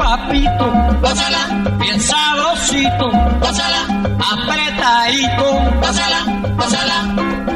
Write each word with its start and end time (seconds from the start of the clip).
papito, 0.00 0.66
gózala, 1.02 1.42
bien 1.78 2.00
sabrosito, 2.00 3.06
gózala, 3.42 3.82
apretadito, 4.32 5.46
gózala, 5.82 6.20
gózala, 6.56 6.98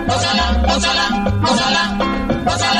gózala, 0.09 0.45
gózala, 0.69 1.05
gózala, 1.41 1.83
gózala. 2.45 2.74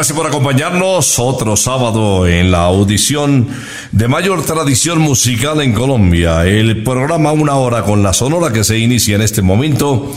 Gracias 0.00 0.16
por 0.16 0.26
acompañarnos 0.26 1.18
otro 1.18 1.58
sábado 1.58 2.26
en 2.26 2.50
la 2.50 2.62
audición 2.62 3.48
de 3.92 4.08
mayor 4.08 4.42
tradición 4.46 4.98
musical 4.98 5.60
en 5.60 5.74
Colombia. 5.74 6.46
El 6.46 6.82
programa 6.82 7.32
Una 7.32 7.56
Hora 7.56 7.82
con 7.82 8.02
la 8.02 8.14
Sonora 8.14 8.50
que 8.50 8.64
se 8.64 8.78
inicia 8.78 9.16
en 9.16 9.20
este 9.20 9.42
momento 9.42 10.10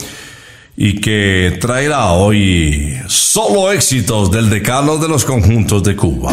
y 0.78 1.02
que 1.02 1.58
traerá 1.60 2.14
hoy 2.14 2.98
solo 3.08 3.74
éxitos 3.74 4.32
del 4.32 4.50
decano 4.50 5.00
de 5.00 5.10
los 5.10 5.26
conjuntos 5.26 5.84
de 5.84 5.98
Cuba. 5.98 6.32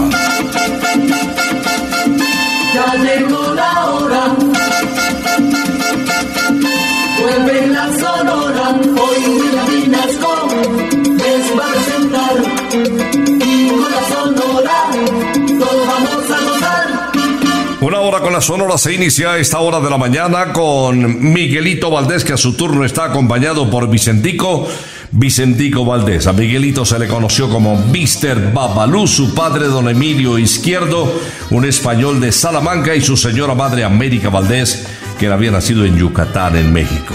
Con 18.22 18.34
la 18.34 18.41
Sonora 18.41 18.76
se 18.76 18.92
inicia 18.92 19.32
a 19.32 19.38
esta 19.38 19.60
hora 19.60 19.81
de 19.81 19.88
la 19.88 19.97
mañana 19.97 20.53
con 20.53 21.32
Miguelito 21.32 21.91
Valdés, 21.91 22.22
que 22.22 22.34
a 22.34 22.36
su 22.36 22.53
turno 22.54 22.84
está 22.84 23.04
acompañado 23.04 23.70
por 23.70 23.88
Vicentico. 23.88 24.69
Vicentico 25.10 25.84
Valdés. 25.84 26.26
A 26.26 26.32
Miguelito 26.32 26.84
se 26.84 26.98
le 26.98 27.09
conoció 27.09 27.48
como 27.48 27.76
Mister 27.76 28.53
Babalú, 28.53 29.06
su 29.06 29.34
padre 29.34 29.66
don 29.66 29.89
Emilio 29.89 30.39
Izquierdo, 30.39 31.12
un 31.50 31.65
español 31.65 32.21
de 32.21 32.30
Salamanca, 32.30 32.95
y 32.95 33.00
su 33.00 33.16
señora 33.16 33.54
madre 33.54 33.84
América 33.84 34.28
Valdés, 34.28 34.86
que 35.18 35.27
había 35.28 35.50
nacido 35.50 35.84
en 35.84 35.97
Yucatán, 35.97 36.56
en 36.56 36.72
México. 36.72 37.15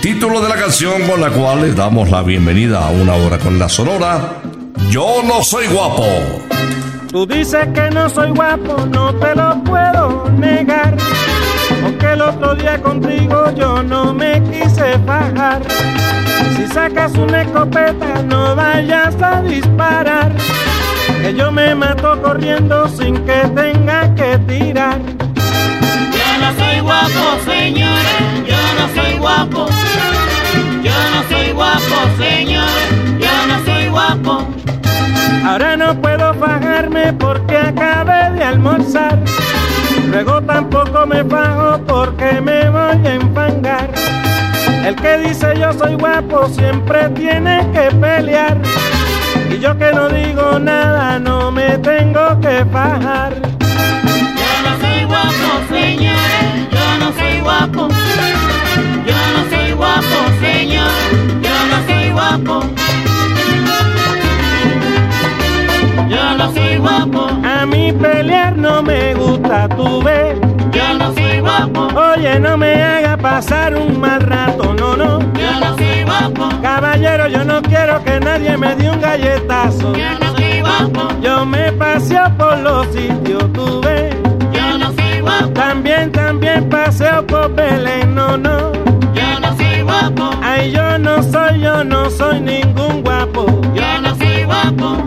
Título 0.00 0.40
de 0.40 0.48
la 0.48 0.56
canción 0.56 1.02
con 1.08 1.20
la 1.20 1.30
cual 1.30 1.62
les 1.62 1.74
damos 1.74 2.08
la 2.10 2.22
bienvenida 2.22 2.86
a 2.86 2.90
una 2.90 3.14
hora 3.14 3.38
con 3.38 3.58
la 3.58 3.68
Sonora. 3.68 4.42
Yo 4.90 5.22
no 5.24 5.42
soy 5.42 5.66
guapo. 5.66 6.06
Tú 7.10 7.26
dices 7.26 7.66
que 7.74 7.88
no 7.90 8.08
soy 8.10 8.30
guapo, 8.30 8.84
no 8.86 9.14
te 9.14 9.34
lo 9.34 9.64
puedo 9.64 10.30
negar. 10.30 10.94
Porque 11.82 12.12
el 12.12 12.20
otro 12.20 12.54
día 12.54 12.80
contigo 12.82 13.50
yo 13.56 13.82
no 13.82 14.12
me 14.12 14.42
quise 14.42 14.98
bajar. 15.06 15.62
Si 16.54 16.66
sacas 16.66 17.14
una 17.14 17.42
escopeta, 17.42 18.22
no 18.24 18.54
vayas 18.54 19.14
a 19.22 19.40
disparar. 19.40 20.32
Que 21.22 21.34
yo 21.34 21.50
me 21.50 21.74
mato 21.74 22.20
corriendo 22.20 22.86
sin 22.88 23.16
que 23.24 23.40
tenga 23.54 24.14
que 24.14 24.38
tirar. 24.46 24.98
Yo 26.12 26.28
no 26.40 26.64
soy 26.64 26.80
guapo, 26.80 27.44
señores, 27.46 28.20
yo 28.46 28.56
no 28.78 29.02
soy 29.02 29.18
guapo. 29.18 29.66
Yo 30.82 30.92
no 30.92 31.36
soy 31.36 31.52
guapo, 31.52 31.96
señores, 32.18 32.90
yo 33.18 33.46
no 33.48 33.64
soy 33.64 33.78
Ahora 35.44 35.76
no 35.76 36.00
puedo 36.00 36.34
bajarme 36.34 37.12
porque 37.14 37.56
acabé 37.56 38.32
de 38.32 38.44
almorzar. 38.44 39.18
Luego 40.10 40.42
tampoco 40.42 41.06
me 41.06 41.22
bajo 41.22 41.78
porque 41.86 42.40
me 42.40 42.68
voy 42.70 43.06
a 43.06 43.14
enfangar. 43.14 43.90
El 44.84 44.96
que 44.96 45.18
dice 45.18 45.54
yo 45.58 45.72
soy 45.72 45.94
guapo 45.96 46.48
siempre 46.48 47.08
tiene 47.10 47.66
que 47.72 47.94
pelear. 47.96 48.58
Y 49.50 49.58
yo 49.58 49.76
que 49.76 49.92
no 49.92 50.08
digo 50.08 50.58
nada 50.58 51.18
no 51.18 51.50
me 51.50 51.78
tengo 51.78 52.40
que 52.40 52.64
bajar. 52.64 53.34
Yo 53.34 54.50
no 54.64 54.80
soy 54.80 55.04
guapo, 55.04 55.48
señores, 55.68 56.68
yo 56.70 56.98
no 57.00 57.12
soy 57.12 57.40
guapo. 57.40 57.88
Tú 69.66 70.02
ves. 70.02 70.38
yo 70.72 70.94
no 70.98 71.12
soy 71.14 71.40
guapo, 71.40 71.88
Oye, 72.12 72.38
no 72.38 72.56
me 72.56 72.74
haga 72.82 73.16
pasar 73.16 73.74
un 73.74 73.98
mal 73.98 74.20
rato, 74.20 74.74
no, 74.74 74.94
no. 74.96 75.18
yo 75.32 75.52
no 75.60 75.76
soy 75.76 76.04
guapo, 76.04 76.48
Caballero, 76.62 77.26
yo 77.28 77.44
no 77.44 77.62
quiero 77.62 78.02
que 78.04 78.20
nadie 78.20 78.56
me 78.56 78.74
dé 78.76 78.90
un 78.90 79.00
galletazo. 79.00 79.94
yo 79.94 80.18
no 80.20 80.36
soy 80.36 80.60
guapo, 80.60 81.08
Yo 81.22 81.44
me 81.46 81.72
paseo 81.72 82.30
por 82.36 82.58
los 82.58 82.86
sitios, 82.88 83.52
tú 83.52 83.80
ves. 83.80 84.14
yo 84.52 84.78
no 84.78 84.92
soy 84.92 85.20
guapo, 85.20 85.48
También, 85.54 86.12
también 86.12 86.68
paseo 86.68 87.26
por 87.26 87.52
Belén, 87.54 88.14
no, 88.14 88.36
no. 88.36 88.72
yo 89.14 89.40
no 89.40 89.56
soy 89.56 89.82
guapo, 89.82 90.30
Ay, 90.42 90.70
yo 90.72 90.98
no 90.98 91.22
soy, 91.22 91.60
yo 91.60 91.82
no 91.84 92.10
soy 92.10 92.40
ningún 92.40 93.02
guapo. 93.02 93.46
yo 93.74 94.00
no 94.02 94.14
soy 94.16 94.44
guapo. 94.44 95.02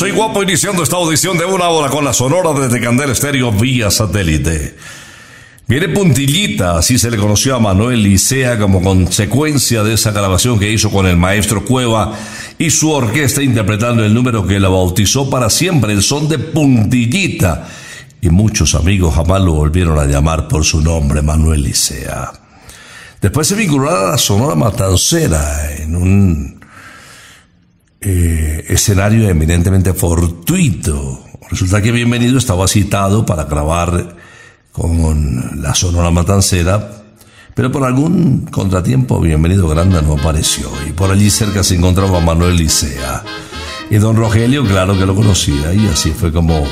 Soy 0.00 0.12
guapo 0.12 0.42
iniciando 0.42 0.82
esta 0.82 0.96
audición 0.96 1.36
de 1.36 1.44
una 1.44 1.68
hora 1.68 1.90
con 1.90 2.06
la 2.06 2.14
sonora 2.14 2.58
desde 2.58 2.80
Candel 2.80 3.10
Estéreo 3.10 3.52
vía 3.52 3.90
satélite. 3.90 4.74
Viene 5.68 5.90
puntillita, 5.90 6.78
así 6.78 6.98
se 6.98 7.10
le 7.10 7.18
conoció 7.18 7.54
a 7.54 7.58
Manuel 7.60 8.02
Licea 8.02 8.58
como 8.58 8.80
consecuencia 8.80 9.82
de 9.82 9.92
esa 9.92 10.10
grabación 10.12 10.58
que 10.58 10.72
hizo 10.72 10.90
con 10.90 11.04
el 11.04 11.18
maestro 11.18 11.66
Cueva 11.66 12.16
y 12.56 12.70
su 12.70 12.90
orquesta 12.90 13.42
interpretando 13.42 14.02
el 14.02 14.14
número 14.14 14.46
que 14.46 14.58
la 14.58 14.70
bautizó 14.70 15.28
para 15.28 15.50
siempre, 15.50 15.92
el 15.92 16.02
son 16.02 16.30
de 16.30 16.38
puntillita. 16.38 17.68
Y 18.22 18.30
muchos 18.30 18.74
amigos 18.74 19.14
jamás 19.14 19.42
lo 19.42 19.52
volvieron 19.52 19.98
a 19.98 20.06
llamar 20.06 20.48
por 20.48 20.64
su 20.64 20.80
nombre, 20.80 21.20
Manuel 21.20 21.62
Licea. 21.62 22.32
Después 23.20 23.46
se 23.46 23.54
vinculó 23.54 23.90
a 23.90 24.12
la 24.12 24.16
Sonora 24.16 24.54
Matancera 24.54 25.76
en 25.76 25.94
un 25.94 26.59
eh, 28.00 28.64
escenario 28.68 29.28
eminentemente 29.28 29.92
fortuito. 29.92 31.24
Resulta 31.50 31.82
que 31.82 31.92
Bienvenido 31.92 32.38
estaba 32.38 32.66
citado 32.68 33.26
para 33.26 33.44
grabar 33.44 34.16
con 34.72 35.60
la 35.60 35.74
Sonora 35.74 36.10
Matancera, 36.10 37.02
pero 37.54 37.72
por 37.72 37.84
algún 37.84 38.46
contratiempo 38.50 39.20
Bienvenido 39.20 39.68
Granda 39.68 40.00
no 40.00 40.14
apareció 40.14 40.70
y 40.88 40.92
por 40.92 41.10
allí 41.10 41.28
cerca 41.28 41.62
se 41.62 41.74
encontraba 41.74 42.20
Manuel 42.20 42.56
Licea. 42.56 43.22
Y 43.90 43.96
don 43.96 44.16
Rogelio, 44.16 44.64
claro 44.64 44.96
que 44.96 45.04
lo 45.04 45.16
conocía, 45.16 45.74
y 45.74 45.86
así 45.88 46.12
fue 46.12 46.32
como 46.32 46.64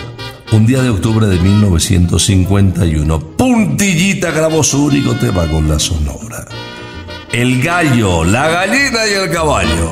un 0.52 0.66
día 0.66 0.82
de 0.82 0.90
octubre 0.90 1.26
de 1.26 1.38
1951, 1.38 3.20
Puntillita 3.36 4.30
grabó 4.30 4.62
su 4.62 4.84
único 4.84 5.14
tema 5.14 5.46
con 5.48 5.69
la 5.69 5.78
Sonora. 5.78 6.46
El 7.32 7.60
gallo, 7.60 8.25
la 8.25 8.48
gallina 8.48 9.06
y 9.06 9.14
el 9.14 9.30
caballo. 9.30 9.90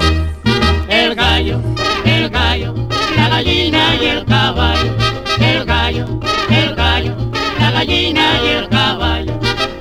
El 0.88 1.14
gallo, 1.14 1.60
el 2.04 2.30
gallo, 2.30 2.74
la 3.16 3.28
gallina 3.28 3.94
y 4.00 4.06
el 4.06 4.24
caballo. 4.24 4.94
El 5.40 5.64
gallo, 5.64 6.06
el 6.50 6.74
gallo, 6.74 7.14
la 7.60 7.70
gallina 7.70 8.22
y 8.44 8.48
el 8.48 8.68
caballo. 8.68 9.32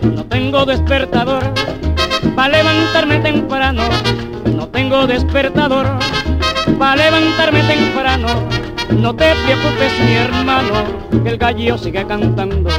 No 0.01 0.25
tengo 0.25 0.65
despertador 0.65 1.43
para 2.35 2.49
levantarme 2.49 3.19
temprano. 3.19 3.83
No 4.45 4.67
tengo 4.67 5.07
despertador 5.07 5.87
para 6.77 6.95
levantarme 6.95 7.61
temprano. 7.63 8.27
No 8.89 9.15
te 9.15 9.33
preocupes, 9.45 9.99
mi 10.05 10.13
hermano, 10.13 10.83
que 11.23 11.29
el 11.29 11.37
gallo 11.37 11.77
sigue 11.77 12.05
cantando. 12.05 12.69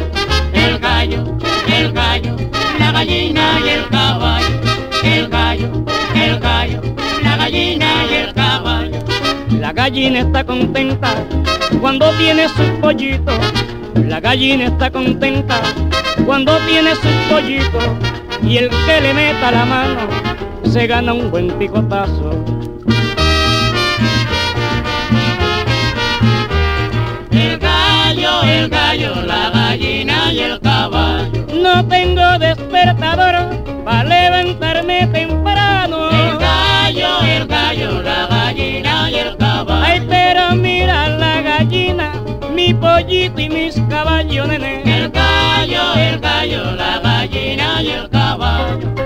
El 0.53 0.79
gallo, 0.79 1.25
el 1.69 1.93
gallo, 1.93 2.37
la 2.79 2.93
gallina 2.93 3.61
y 3.65 3.69
el 3.69 3.89
caballo. 3.89 4.76
El 5.15 5.29
gallo, 5.29 5.71
el 6.15 6.41
gallo, 6.41 6.83
la 7.23 7.37
gallina 7.37 7.87
y 8.11 8.15
el 8.15 8.35
caballo. 8.35 8.99
La 9.61 9.73
gallina 9.73 10.19
está 10.21 10.45
contenta 10.45 11.15
cuando 11.81 12.11
tiene 12.19 12.49
sus 12.49 12.69
pollitos. 12.81 13.39
La 13.95 14.21
gallina 14.21 14.65
está 14.67 14.91
contenta 14.91 15.61
cuando 16.27 16.59
tiene 16.67 16.95
sus 16.97 17.13
pollitos. 17.31 17.85
Y 18.43 18.59
el 18.59 18.69
que 18.69 19.01
le 19.01 19.15
meta 19.15 19.51
la 19.53 19.65
mano 19.65 20.01
se 20.65 20.87
gana 20.89 21.13
un 21.13 21.31
buen 21.31 21.51
picotazo. 21.59 22.31
El 27.31 27.59
gallo, 27.59 28.43
el 28.43 28.69
gallo, 28.69 29.23
la 29.23 29.51
gallina 29.51 30.33
y 30.33 30.41
el 30.41 30.61
caballo. 30.61 31.47
No 31.63 31.87
tengo 31.87 32.39
despertador 32.39 33.36
temprano. 35.13 36.11
El 36.11 36.39
gallo, 36.39 37.23
el 37.23 37.47
gallo, 37.47 38.03
la 38.03 38.27
gallina 38.27 39.11
y 39.11 39.15
el 39.15 39.37
caballo. 39.37 39.85
Ay, 39.85 40.03
pero 40.09 40.55
mira 40.55 41.09
la 41.09 41.43
gallina, 41.43 42.13
mi 42.53 42.75
pollito 42.75 43.41
y 43.41 43.49
mis 43.49 43.81
caballos, 43.89 44.49
nene. 44.49 44.83
El 44.85 45.11
gallo, 45.11 45.95
el 45.95 46.21
gallo, 46.21 46.73
la 46.73 46.99
gallina 47.01 47.83
y 47.83 47.91
el 47.91 48.09
caballo. 48.11 49.06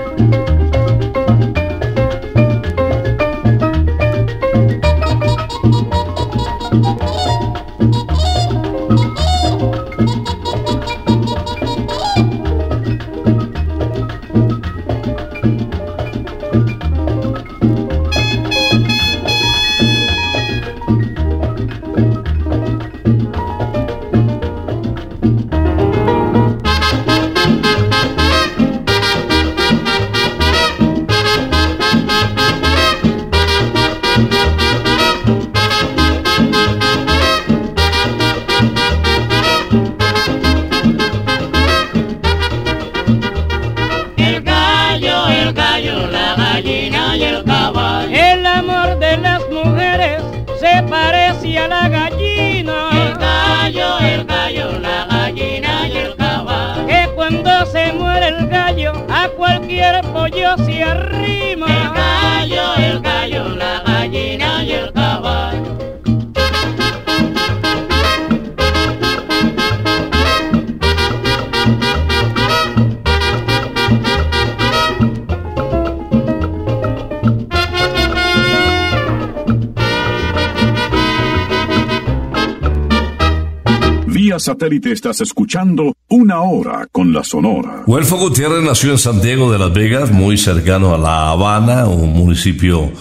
Satélite 84.61 84.91
estás 84.91 85.19
escuchando 85.21 85.95
Una 86.09 86.41
Hora 86.41 86.87
con 86.91 87.11
la 87.11 87.23
Sonora. 87.23 87.81
Huelfo 87.87 88.17
Gutiérrez 88.17 88.61
nació 88.61 88.91
en 88.91 88.99
Santiago 88.99 89.51
de 89.51 89.57
Las 89.57 89.73
Vegas, 89.73 90.11
muy 90.11 90.37
cercano 90.37 90.93
a 90.93 90.99
La 90.99 91.31
Habana, 91.31 91.87
un 91.87 92.13
municipio 92.13 92.91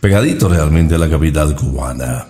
pegadito 0.00 0.48
realmente 0.48 0.94
a 0.94 0.98
la 0.98 1.10
capital 1.10 1.54
cubana. 1.54 2.24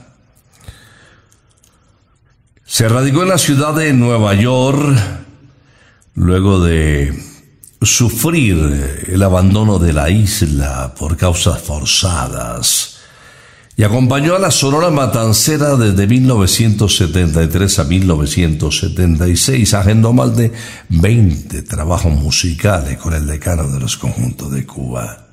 Se 2.65 2.89
radicó 2.89 3.23
en 3.23 3.29
la 3.29 3.39
ciudad 3.39 3.73
de 3.73 3.93
Nueva 3.93 4.35
York 4.35 4.99
luego 6.15 6.61
de 6.61 7.17
sufrir 7.83 9.05
el 9.07 9.23
abandono 9.23 9.79
de 9.79 9.93
la 9.93 10.11
isla 10.11 10.93
por 10.99 11.17
causas 11.17 11.63
forzadas 11.63 12.92
y 13.75 13.85
acompañó 13.85 14.37
a 14.37 14.39
la 14.39 14.51
Sonora 14.51 14.91
Matancera 14.91 15.77
desde 15.77 16.07
1973 16.07 17.79
a 17.79 17.85
1976. 17.85 19.75
Agendó 19.75 20.13
más 20.13 20.37
de 20.37 20.53
20 20.91 21.63
trabajos 21.63 22.13
musicales 22.13 22.99
con 22.99 23.15
el 23.15 23.27
decano 23.27 23.69
de 23.69 23.81
los 23.81 23.97
conjuntos 23.97 24.53
de 24.53 24.67
Cuba. 24.67 25.27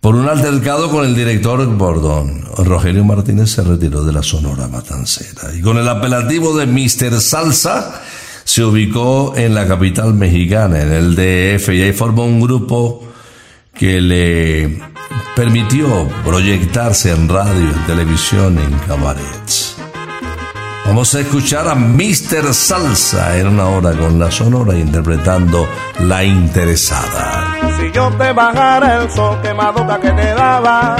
Por 0.00 0.14
un 0.14 0.26
altercado 0.30 0.90
con 0.90 1.04
el 1.04 1.14
director 1.14 1.66
Bordón, 1.76 2.46
Rogelio 2.56 3.04
Martínez 3.04 3.50
se 3.50 3.62
retiró 3.62 4.02
de 4.02 4.14
la 4.14 4.22
Sonora 4.22 4.66
Matancera 4.66 5.54
y 5.54 5.60
con 5.60 5.76
el 5.76 5.86
apelativo 5.86 6.56
de 6.56 6.66
Mr. 6.66 7.20
Salsa 7.20 8.00
se 8.44 8.64
ubicó 8.64 9.34
en 9.36 9.54
la 9.54 9.68
capital 9.68 10.14
mexicana, 10.14 10.80
en 10.80 10.92
el 10.92 11.14
DF, 11.14 11.68
y 11.68 11.82
ahí 11.82 11.92
formó 11.92 12.24
un 12.24 12.40
grupo 12.40 13.09
que 13.80 13.98
le 13.98 14.78
permitió 15.34 16.06
proyectarse 16.22 17.12
en 17.12 17.26
radio, 17.30 17.70
en 17.70 17.86
televisión, 17.86 18.58
en 18.58 18.78
cabarets. 18.80 19.74
Vamos 20.84 21.14
a 21.14 21.20
escuchar 21.20 21.66
a 21.66 21.74
Mr. 21.74 22.52
Salsa 22.52 23.38
en 23.38 23.46
una 23.46 23.68
hora 23.68 23.92
con 23.92 24.18
la 24.18 24.30
sonora 24.30 24.74
interpretando 24.76 25.66
La 26.00 26.22
Interesada. 26.22 27.56
Si 27.78 27.90
yo 27.90 28.10
te 28.18 28.34
bajara 28.34 29.02
el 29.02 29.10
sol 29.10 29.40
quemadota 29.40 29.98
que 29.98 30.10
te 30.10 30.34
daba, 30.34 30.96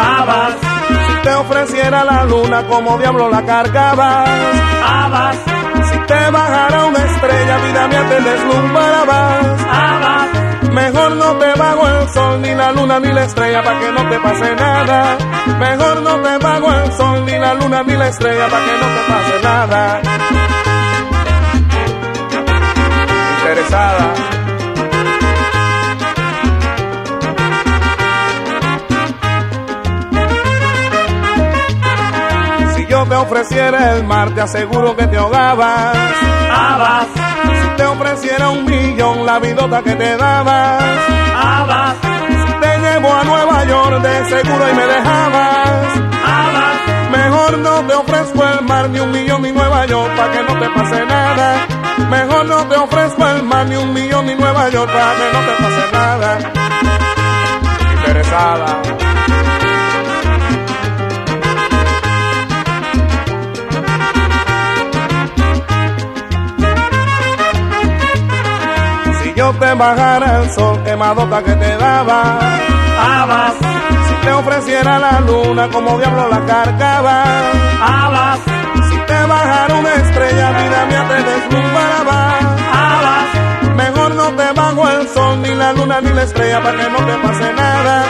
Abas. 0.00 0.54
Si 0.88 1.22
te 1.24 1.34
ofreciera 1.34 2.04
la 2.04 2.24
luna, 2.24 2.66
como 2.66 2.96
diablo 2.96 3.28
la 3.28 3.44
cargabas, 3.44 4.30
Abas. 4.82 5.36
Si 5.92 5.98
te 6.06 6.30
bajara 6.30 6.86
una 6.86 7.04
estrella, 7.04 7.58
vida 7.58 7.88
mía, 7.88 8.08
te 8.08 8.22
deslumbrabas, 8.22 9.62
Abas. 9.68 10.23
Mejor 10.72 11.16
no 11.16 11.36
te 11.38 11.52
bajo 11.58 11.88
el 11.88 12.08
sol, 12.10 12.42
ni 12.42 12.54
la 12.54 12.72
luna, 12.72 13.00
ni 13.00 13.12
la 13.12 13.24
estrella, 13.24 13.62
para 13.62 13.80
que 13.80 13.92
no 13.92 14.08
te 14.08 14.18
pase 14.20 14.54
nada. 14.56 15.16
Mejor 15.58 16.02
no 16.02 16.20
te 16.20 16.38
bajo 16.38 16.72
el 16.72 16.92
sol, 16.92 17.24
ni 17.24 17.38
la 17.38 17.54
luna, 17.54 17.82
ni 17.82 17.94
la 17.94 18.08
estrella, 18.08 18.48
para 18.48 18.64
que 18.64 18.72
no 18.72 18.86
te 18.86 19.12
pase 19.12 19.42
nada. 19.42 20.00
Interesada. 23.38 24.14
Si 32.74 32.86
yo 32.86 33.06
te 33.06 33.14
ofreciera 33.14 33.96
el 33.96 34.04
mar, 34.04 34.34
te 34.34 34.40
aseguro 34.40 34.96
que 34.96 35.06
te 35.06 35.16
ahogabas. 35.16 35.96
Abas. 36.50 37.06
Si 37.44 37.68
te 37.76 37.84
ofreciera 37.84 38.48
un 38.48 38.64
la 39.24 39.38
vidota 39.38 39.82
que 39.82 39.94
te 39.94 40.16
dabas. 40.16 40.84
Abas. 41.34 41.96
Te 42.60 42.78
llevo 42.78 43.12
a 43.12 43.24
Nueva 43.24 43.64
York, 43.64 44.02
de 44.02 44.24
seguro 44.28 44.70
y 44.70 44.74
me 44.74 44.86
dejabas. 44.86 45.86
Abas. 46.24 47.10
Mejor 47.10 47.58
no 47.58 47.86
te 47.86 47.94
ofrezco 47.94 48.44
el 48.44 48.64
mar, 48.66 48.90
ni 48.90 49.00
un 49.00 49.10
millón, 49.10 49.42
ni 49.42 49.52
Nueva 49.52 49.86
York, 49.86 50.14
para 50.16 50.32
que 50.32 50.42
no 50.42 50.58
te 50.60 50.68
pase 50.70 51.06
nada. 51.06 51.66
Mejor 52.10 52.46
no 52.46 52.68
te 52.68 52.76
ofrezco 52.76 53.26
el 53.28 53.42
mar, 53.44 53.66
ni 53.66 53.76
un 53.76 53.92
millón, 53.92 54.26
ni 54.26 54.34
Nueva 54.34 54.68
York, 54.68 54.90
para 54.92 55.14
que 55.14 55.32
no 55.32 55.40
te 55.40 55.62
pase 55.62 55.92
nada. 55.92 56.38
Interesada. 57.96 59.23
Yo 69.36 69.52
te 69.54 69.74
bajara 69.74 70.42
el 70.42 70.50
sol 70.52 70.82
quemadota 70.84 71.42
que 71.42 71.54
te 71.54 71.76
daba, 71.76 72.38
Abas. 72.98 73.54
Si 74.08 74.14
te 74.26 74.32
ofreciera 74.32 74.98
la 74.98 75.20
luna, 75.20 75.68
como 75.68 75.98
diablo 75.98 76.28
la 76.28 76.44
cargaba, 76.46 77.24
Abas. 77.82 78.38
Si 78.88 78.96
te 78.96 79.26
bajara 79.26 79.74
una 79.74 79.94
estrella, 79.94 80.50
vida 80.50 80.86
mía, 80.86 81.08
te 81.08 81.22
deslumbraba, 81.30 82.38
Abas. 82.72 83.74
Mejor 83.76 84.14
no 84.14 84.28
te 84.36 84.52
bajo 84.52 84.88
el 84.88 85.08
sol, 85.08 85.42
ni 85.42 85.54
la 85.54 85.72
luna, 85.72 86.00
ni 86.00 86.10
la 86.10 86.22
estrella, 86.22 86.62
para 86.62 86.76
que 86.76 86.90
no 86.90 86.98
te 86.98 87.14
pase 87.26 87.52
nada. 87.54 88.04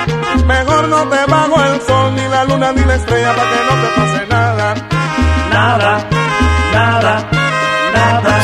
Mejor 0.47 0.89
no 0.89 1.09
te 1.09 1.25
bajo 1.27 1.65
el 1.65 1.81
sol, 1.83 2.15
ni 2.15 2.29
la 2.29 2.45
luna, 2.45 2.73
ni 2.73 2.85
la 2.85 2.95
estrella, 2.97 3.33
para 3.35 3.51
que 3.51 3.57
no 3.69 3.83
te 3.83 4.01
pase. 4.01 4.27
Nada, 4.29 4.75
nada, 5.51 6.09
nada. 6.73 7.34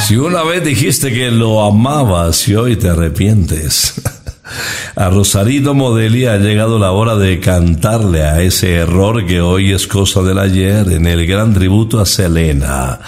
Si 0.07 0.17
una 0.17 0.43
vez 0.43 0.65
dijiste 0.65 1.13
que 1.13 1.31
lo 1.31 1.65
amabas 1.65 2.49
y 2.49 2.55
hoy 2.55 2.77
te 2.77 2.89
arrepientes. 2.89 4.01
A 4.97 5.09
Rosarito 5.09 5.75
Modeli 5.75 6.27
ha 6.27 6.37
llegado 6.37 6.79
la 6.79 6.91
hora 6.93 7.17
de 7.17 7.39
cantarle 7.39 8.25
a 8.25 8.43
ese 8.43 8.75
error 8.75 9.25
que 9.25 9.41
hoy 9.41 9.73
es 9.73 9.87
cosa 9.87 10.23
del 10.23 10.39
ayer 10.39 10.91
en 10.91 11.07
el 11.07 11.27
gran 11.27 11.55
tributo 11.55 12.01
a 12.01 12.07
Selena. 12.07 12.99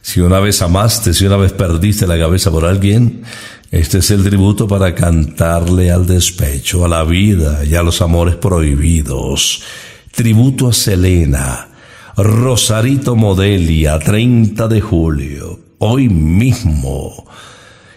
Si 0.00 0.20
una 0.20 0.38
vez 0.38 0.62
amaste, 0.62 1.12
si 1.12 1.26
una 1.26 1.36
vez 1.36 1.52
perdiste 1.52 2.06
la 2.06 2.16
cabeza 2.16 2.52
por 2.52 2.64
alguien, 2.64 3.24
este 3.72 3.98
es 3.98 4.10
el 4.12 4.22
tributo 4.22 4.68
para 4.68 4.94
cantarle 4.94 5.90
al 5.90 6.06
despecho, 6.06 6.84
a 6.84 6.88
la 6.88 7.02
vida 7.02 7.64
y 7.64 7.74
a 7.74 7.82
los 7.82 8.00
amores 8.00 8.36
prohibidos. 8.36 9.62
Tributo 10.12 10.68
a 10.68 10.72
Selena. 10.72 11.68
Rosarito 12.16 13.16
Modeli 13.16 13.86
a 13.86 13.98
30 13.98 14.68
de 14.68 14.80
julio. 14.80 15.65
Hoy 15.78 16.08
mismo. 16.08 17.26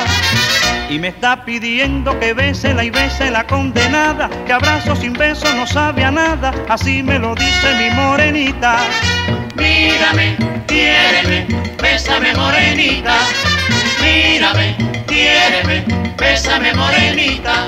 Y 0.90 0.98
me 0.98 1.10
está 1.10 1.46
pidiendo 1.46 2.20
que 2.20 2.34
bésela 2.34 2.84
y 2.84 2.90
bese 2.90 3.30
la 3.30 3.46
condenada, 3.46 4.28
que 4.48 4.54
abrazo 4.54 4.96
sin 4.96 5.14
beso 5.14 5.46
no 5.54 5.68
sabe 5.68 6.04
a 6.04 6.10
nada, 6.10 6.52
así 6.68 7.04
me 7.04 7.20
lo 7.20 7.36
dice 7.36 7.76
mi 7.76 7.92
morenita. 7.92 8.76
Mírame, 9.56 10.36
quiéreme, 10.66 11.46
bésame 11.80 12.34
morenita. 12.34 13.18
Mírame, 14.02 14.76
quiéreme, 15.06 15.86
bésame 16.18 16.74
morenita. 16.74 17.68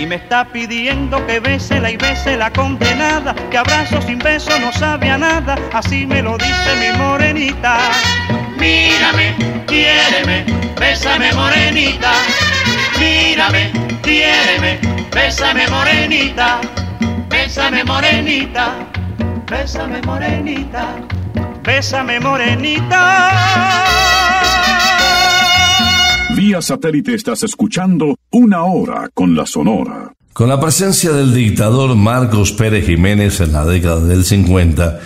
Y 0.00 0.06
me 0.06 0.14
está 0.14 0.46
pidiendo 0.46 1.26
que 1.26 1.40
bésela 1.40 1.90
y 1.90 1.98
bese 1.98 2.34
la 2.34 2.50
condenada, 2.50 3.34
que 3.50 3.58
abrazo 3.58 4.00
sin 4.00 4.18
beso 4.18 4.58
no 4.58 4.72
sabe 4.72 5.10
a 5.10 5.18
nada, 5.18 5.58
así 5.74 6.06
me 6.06 6.22
lo 6.22 6.38
dice 6.38 6.74
mi 6.80 6.96
morenita. 6.96 7.76
Mírame, 8.58 9.34
quiéreme, 9.66 10.46
bésame 10.80 11.30
morenita. 11.34 12.12
Mírame, 12.98 13.72
quiéreme, 14.02 14.80
bésame 15.12 15.68
morenita. 15.68 16.62
Bésame 17.28 17.84
morenita, 17.84 18.72
bésame 19.50 20.00
morenita. 20.00 20.94
Bésame 21.62 22.20
morenita. 22.20 23.30
Satélite 26.58 27.14
estás 27.14 27.44
escuchando 27.44 28.16
Una 28.32 28.64
Hora 28.64 29.08
con 29.14 29.36
la 29.36 29.46
Sonora. 29.46 30.12
Con 30.32 30.48
la 30.48 30.60
presencia 30.60 31.12
del 31.12 31.32
dictador 31.32 31.94
Marcos 31.94 32.50
Pérez 32.52 32.86
Jiménez 32.86 33.40
en 33.40 33.52
la 33.52 33.64
década 33.64 34.00
del 34.00 34.24
50, 34.24 34.98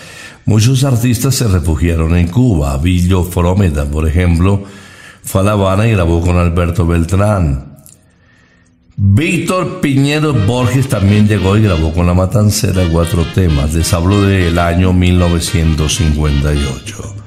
muchos 0.46 0.84
artistas 0.84 1.34
se 1.34 1.46
refugiaron 1.46 2.16
en 2.16 2.28
Cuba. 2.28 2.78
Villo 2.78 3.24
Frometa, 3.24 3.84
por 3.84 4.08
ejemplo, 4.08 4.64
fue 5.22 5.42
a 5.42 5.44
La 5.44 5.52
Habana 5.52 5.86
y 5.86 5.92
grabó 5.92 6.22
con 6.22 6.38
Alberto 6.38 6.86
Beltrán. 6.86 7.74
Víctor 8.96 9.80
Piñero 9.80 10.32
Borges 10.32 10.88
también 10.88 11.28
llegó 11.28 11.58
y 11.58 11.62
grabó 11.62 11.92
con 11.92 12.06
La 12.06 12.14
Matancera 12.14 12.88
cuatro 12.90 13.26
temas. 13.34 13.74
Les 13.74 13.92
hablo 13.92 14.22
del 14.22 14.58
año 14.58 14.94
1958. 14.94 17.23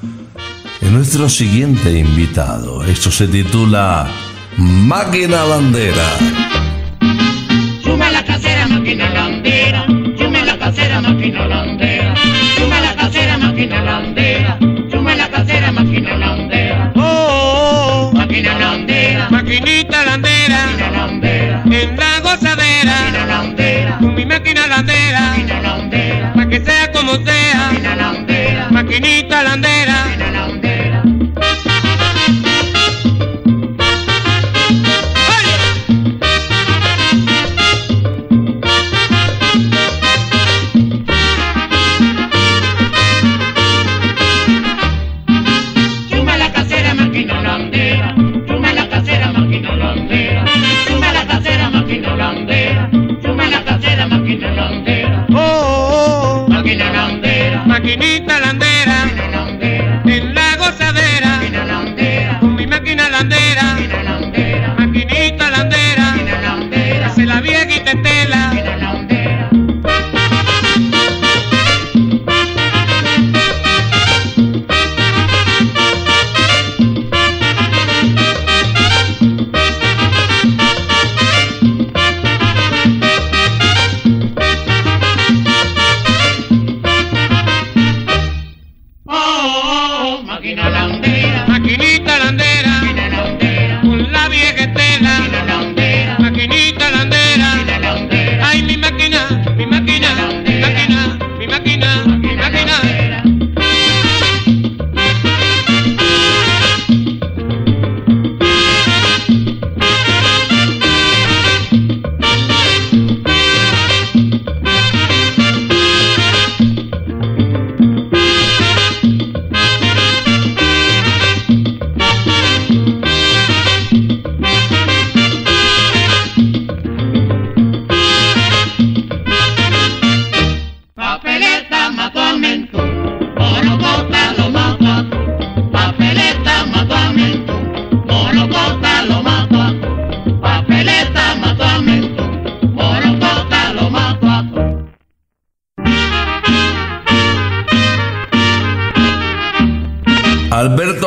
En 0.81 0.93
nuestro 0.93 1.27
siguiente 1.29 1.91
invitado, 1.99 2.83
esto 2.85 3.11
se 3.11 3.27
titula 3.27 4.07
Máquina 4.57 5.43
Bandera. 5.43 6.07
Suma 7.83 8.11
la 8.11 8.23
casera, 8.23 8.67
máquina 8.67 9.09
landera. 9.09 9.85
Suma 10.17 10.43
la 10.45 10.57
casera, 10.57 11.01
máquina 11.01 11.47
landera. 11.47 12.13
Suma 12.57 12.79
la 12.81 12.95
casera, 12.95 13.37
máquina 13.37 13.81
landera. 13.83 14.57
Suma 14.91 15.15
la 15.15 15.29
casera, 15.29 15.71
máquina 15.71 16.17
landera. 16.17 16.91
Oh, 16.95 18.11
Máquina 18.13 18.57
landera. 18.59 19.29
Maquinita 19.29 20.05
landera, 20.05 20.65
Máquina 20.67 20.91
landera. 20.91 21.63
en 21.65 21.97
la 21.97 22.19
gozadera, 22.21 22.95
Máquina 23.01 23.25
landera. 23.25 23.97
con 23.99 24.15
mi 24.15 24.25
máquina 24.25 24.67
landera, 24.67 25.21
Máquina 25.21 25.61
landera. 25.61 26.33
pa' 26.33 26.47
que 26.47 26.59
sea 26.63 26.91
como 26.91 27.13
sea, 27.25 27.69
Máquina 27.71 27.95
landera. 27.95 28.67
maquinita 28.71 29.43
landera. 29.43 30.05
Máquina 30.05 30.31
landera. 30.31 30.66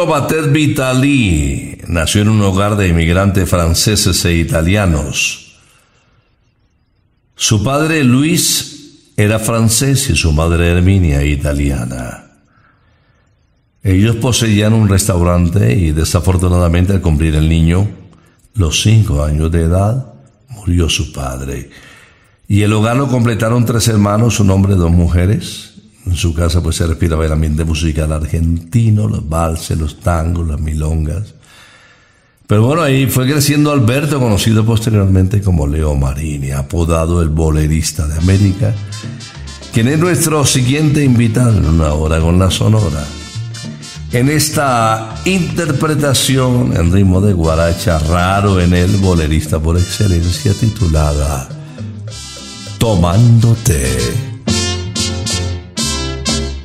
Alberto 0.01 0.07
Batet 0.07 0.53
Vitali 0.53 1.79
nació 1.89 2.23
en 2.23 2.31
un 2.31 2.41
hogar 2.41 2.77
de 2.77 2.89
inmigrantes 2.89 3.49
franceses 3.49 4.25
e 4.25 4.35
italianos. 4.35 5.59
Su 7.35 7.63
padre 7.63 8.03
Luis 8.03 9.13
era 9.17 9.39
francés 9.39 10.09
y 10.09 10.17
su 10.17 10.33
madre 10.33 10.71
Herminia 10.71 11.23
italiana. 11.23 12.31
Ellos 13.83 14.17
poseían 14.17 14.73
un 14.73 14.89
restaurante 14.89 15.75
y 15.75 15.91
desafortunadamente 15.91 16.95
al 16.95 17.03
cumplir 17.03 17.35
el 17.35 17.49
niño 17.49 17.87
los 18.55 18.81
cinco 18.81 19.23
años 19.23 19.51
de 19.51 19.65
edad, 19.65 20.15
murió 20.49 20.89
su 20.89 21.13
padre. 21.13 21.69
Y 22.49 22.63
el 22.63 22.73
hogar 22.73 22.97
lo 22.97 23.09
completaron 23.09 23.67
tres 23.67 23.87
hermanos, 23.89 24.41
un 24.41 24.51
hombre 24.51 24.75
y 24.75 24.79
dos 24.79 24.91
mujeres. 24.91 25.70
En 26.07 26.17
su 26.17 26.35
casa 26.35 26.63
pues 26.63 26.77
se 26.77 26.87
respiraba 26.87 27.27
el 27.27 27.33
ambiente 27.33 27.65
musical 27.65 28.13
argentino, 28.13 29.07
los 29.07 29.29
valses, 29.29 29.79
los 29.79 30.01
tangos, 30.01 30.47
las 30.47 30.61
milongas. 30.61 31.35
Pero 32.47 32.67
bueno, 32.67 32.83
ahí 32.83 33.07
fue 33.07 33.31
creciendo 33.31 33.71
Alberto, 33.71 34.19
conocido 34.19 34.65
posteriormente 34.65 35.41
como 35.41 35.69
Leo 35.69 35.95
Marini, 35.95 36.51
apodado 36.51 37.23
el 37.23 37.29
bolerista 37.29 38.09
de 38.09 38.19
América, 38.19 38.75
quien 39.73 39.87
es 39.87 39.99
nuestro 40.01 40.45
siguiente 40.45 41.05
invitado 41.05 41.59
en 41.59 41.67
una 41.67 41.93
hora 41.93 42.19
con 42.21 42.41
la 42.41 42.51
Sonora. 42.51 43.05
En 44.13 44.29
esta 44.29 45.15
interpretación 45.25 46.77
en 46.77 46.93
ritmo 46.93 47.21
de 47.21 47.33
guaracha 47.33 48.01
raro 48.01 48.61
en 48.61 48.75
el 48.75 48.97
bolerista 48.97 49.61
por 49.61 49.79
excelencia 49.79 50.53
titulada 50.53 51.49
Tomándote. 52.79 54.30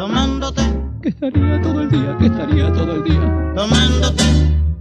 tomándote, 0.00 0.62
que 1.02 1.10
estaría 1.10 1.60
todo 1.60 1.82
el 1.82 1.90
día, 1.90 2.16
que 2.18 2.24
estaría 2.24 2.72
todo 2.72 2.94
el 2.94 3.04
día 3.04 3.52
tomándote, 3.54 4.24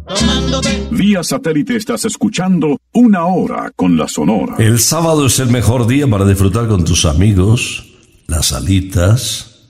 tomándote. 0.08 0.88
Vía 0.92 1.24
satélite 1.26 1.76
estás 1.76 2.06
escuchando 2.06 2.78
Una 2.94 3.26
Hora 3.26 3.70
con 3.76 3.98
la 3.98 4.08
Sonora. 4.08 4.56
El 4.60 4.80
sábado 4.80 5.26
es 5.26 5.40
el 5.40 5.50
mejor 5.50 5.88
día 5.88 6.08
para 6.08 6.26
disfrutar 6.26 6.70
con 6.70 6.86
tus 6.86 7.04
amigos, 7.04 7.86
las 8.28 8.54
alitas, 8.54 9.66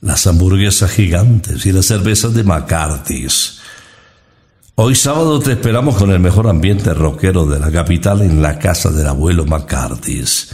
las 0.00 0.26
hamburguesas 0.26 0.90
gigantes 0.90 1.64
y 1.64 1.70
las 1.70 1.86
cervezas 1.86 2.34
de 2.34 2.42
McCarthy's. 2.42 3.60
Hoy 4.74 4.96
sábado 4.96 5.38
te 5.38 5.52
esperamos 5.52 5.94
con 5.94 6.10
el 6.10 6.18
mejor 6.18 6.48
ambiente 6.48 6.92
rockero 6.92 7.46
de 7.46 7.60
la 7.60 7.70
capital 7.70 8.20
en 8.22 8.42
la 8.42 8.58
casa 8.58 8.90
del 8.90 9.06
abuelo 9.06 9.46
McCarthy's. 9.46 10.52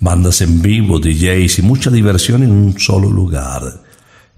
Bandas 0.00 0.40
en 0.40 0.62
vivo, 0.62 0.98
DJs 0.98 1.58
y 1.58 1.62
mucha 1.62 1.90
diversión 1.90 2.42
en 2.42 2.50
un 2.50 2.78
solo 2.78 3.10
lugar. 3.10 3.62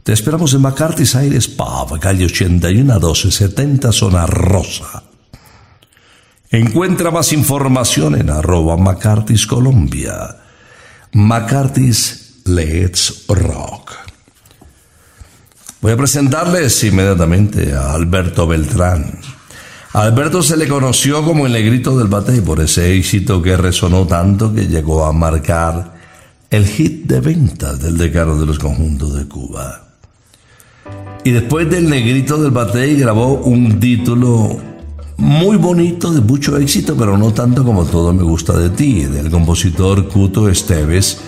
Te 0.03 0.12
esperamos 0.12 0.53
en 0.55 0.62
McCarthy's 0.62 1.14
Aires 1.14 1.46
Pub, 1.46 1.98
calle 2.01 2.25
81 2.25 2.94
1270, 2.94 3.92
zona 3.92 4.27
rosa. 4.27 5.05
Encuentra 6.51 7.12
más 7.12 7.33
información 7.33 8.16
en 8.16 8.29
arroba 8.29 8.77
McCarthy's 8.77 9.46
Colombia. 9.46 10.37
McCarthy's 11.12 12.42
Let's 12.44 13.25
Rock. 13.29 13.92
Voy 15.81 15.92
a 15.92 15.96
presentarles 15.96 16.83
inmediatamente 16.85 17.72
a 17.72 17.92
Alberto 17.92 18.46
Beltrán. 18.46 19.18
Alberto 19.94 20.42
se 20.42 20.57
le 20.57 20.66
conoció 20.68 21.22
como 21.22 21.46
el 21.46 21.52
negrito 21.52 21.98
del 21.98 22.09
batey 22.09 22.40
por 22.40 22.61
ese 22.61 22.96
éxito 22.96 23.42
que 23.42 23.59
resonó 23.59 24.07
tanto 24.07 24.55
que 24.55 24.66
llegó 24.66 25.05
a 25.05 25.12
marcar 25.12 25.92
el 26.48 26.66
hit 26.66 27.07
de 27.07 27.20
ventas 27.20 27.78
del 27.78 27.98
decano 27.98 28.38
de 28.38 28.46
los 28.46 28.59
conjuntos 28.59 29.14
de 29.14 29.28
Cuba. 29.28 29.85
Y 31.24 31.31
después 31.31 31.68
del 31.68 31.90
negrito 31.90 32.38
del 32.38 32.52
batey 32.52 32.96
grabó 32.96 33.35
un 33.35 33.78
título 33.78 34.59
muy 35.18 35.59
bonito, 35.59 36.11
de 36.11 36.22
mucho 36.22 36.57
éxito, 36.57 36.96
pero 36.96 37.18
no 37.18 37.35
tanto 37.35 37.62
como 37.62 37.85
Todo 37.85 38.14
me 38.14 38.22
gusta 38.22 38.59
de 38.59 38.70
ti, 38.70 39.05
del 39.05 39.31
compositor 39.31 40.09
Cuto 40.09 40.48
Esteves, 40.48 41.18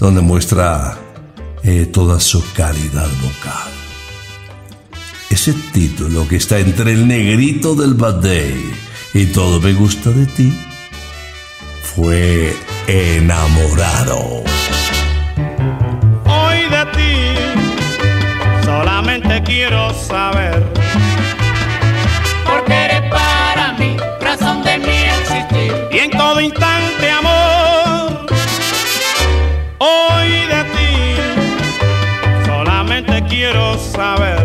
donde 0.00 0.22
muestra 0.22 0.98
eh, 1.62 1.86
toda 1.92 2.18
su 2.20 2.42
calidad 2.54 3.08
vocal. 3.22 3.83
Ese 5.30 5.52
título 5.72 6.26
que 6.28 6.36
está 6.36 6.58
entre 6.58 6.92
el 6.92 7.06
negrito 7.08 7.74
del 7.74 7.94
batey 7.94 8.72
y 9.14 9.26
Todo 9.26 9.60
me 9.60 9.72
gusta 9.72 10.10
de 10.10 10.26
ti, 10.26 10.52
fue 11.82 12.54
Enamorado. 12.86 14.42
Hoy 16.26 16.58
de 16.70 16.86
ti 16.94 18.64
solamente 18.64 19.42
quiero 19.44 19.92
saber 19.94 20.62
Porque 22.46 22.72
eres 22.72 23.02
para 23.10 23.72
mí 23.78 23.96
razón 24.20 24.62
de 24.62 24.78
mi 24.78 24.96
existir. 25.20 25.72
y 25.92 25.98
en 25.98 26.10
todo 26.10 26.40
instante 26.40 27.10
amor. 27.10 28.26
Hoy 29.78 30.30
de 30.52 30.64
ti 30.74 32.46
solamente 32.46 33.22
quiero 33.28 33.78
saber 33.78 34.43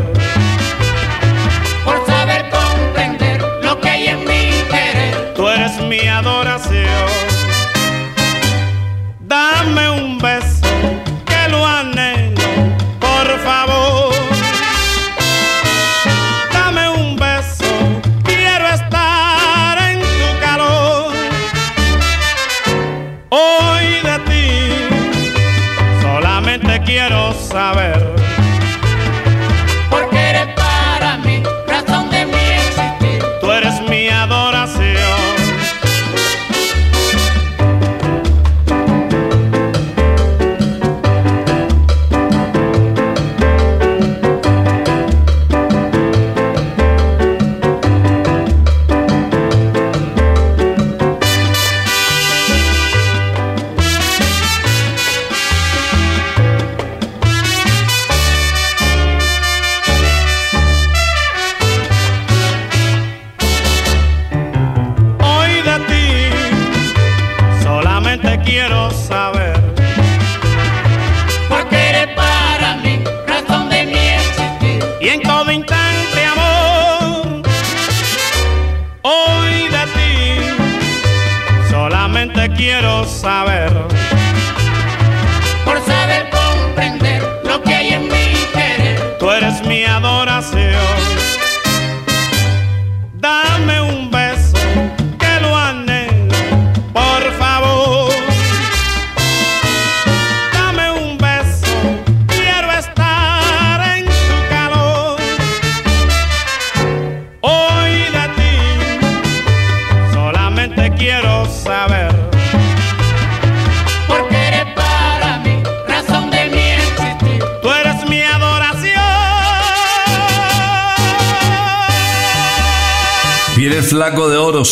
saber. 27.39 28.18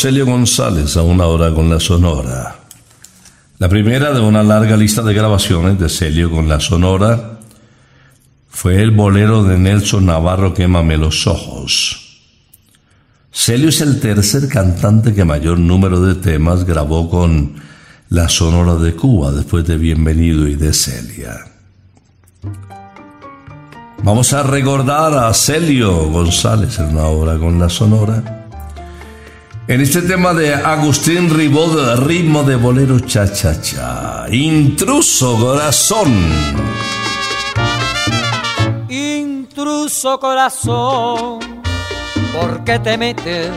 Celio 0.08 0.26
González 0.26 0.96
a 0.96 1.02
una 1.02 1.26
hora 1.26 1.54
con 1.54 1.70
la 1.70 1.82
Sonora. 1.82 2.56
La 3.60 3.68
primera 3.68 4.14
de 4.14 4.22
una 4.22 4.42
larga 4.42 4.78
lista 4.78 5.02
de 5.02 5.14
grabaciones 5.14 5.78
de 5.78 5.90
Celio 5.90 6.32
con 6.32 6.48
la 6.48 6.62
Sonora 6.62 7.40
fue 8.48 8.82
el 8.82 8.92
bolero 8.92 9.44
de 9.44 9.58
Nelson 9.58 10.06
Navarro 10.06 10.54
Quémame 10.54 10.96
los 10.96 11.28
ojos. 11.28 12.22
Celio 13.34 13.68
es 13.68 13.82
el 13.82 14.00
tercer 14.00 14.48
cantante 14.48 15.14
que 15.14 15.26
mayor 15.26 15.60
número 15.60 16.00
de 16.00 16.16
temas 16.16 16.64
grabó 16.64 17.10
con 17.10 17.56
la 18.08 18.30
Sonora 18.30 18.76
de 18.76 18.94
Cuba 18.94 19.34
después 19.34 19.68
de 19.68 19.78
Bienvenido 19.78 20.48
y 20.48 20.56
de 20.56 20.72
Celia. 20.72 21.36
Vamos 24.04 24.32
a 24.32 24.44
recordar 24.44 25.14
a 25.16 25.34
Celio 25.34 26.10
González 26.10 26.80
en 26.80 26.96
una 26.96 27.08
hora 27.08 27.38
con 27.38 27.60
la 27.60 27.68
Sonora. 27.68 28.37
En 29.70 29.82
este 29.82 30.02
tema 30.02 30.34
de 30.34 30.54
Agustín 30.54 31.30
Ribot, 31.30 32.00
ritmo 32.00 32.44
de 32.44 32.56
bolero 32.56 33.02
cha-cha-cha. 33.02 34.28
Intruso 34.32 35.38
corazón. 35.38 36.16
Intruso 38.88 40.22
corazón, 40.22 41.40
¿por 42.32 42.64
qué 42.64 42.80
te 42.80 42.98
metes 42.98 43.52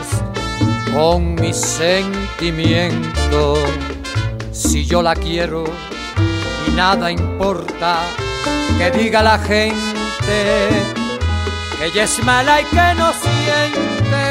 con 0.93 1.35
mis 1.35 1.55
sentimientos? 1.55 3.59
Si 4.51 4.85
yo 4.85 5.01
la 5.01 5.15
quiero 5.15 5.63
y 6.67 6.71
nada 6.71 7.09
importa 7.09 7.99
que 8.77 8.91
diga 8.91 9.23
la 9.23 9.39
gente 9.39 10.67
que 11.79 11.85
ella 11.85 12.03
es 12.03 12.21
mala 12.25 12.59
y 12.59 12.65
que 12.65 12.93
no 12.97 13.13
siente. 13.13 14.30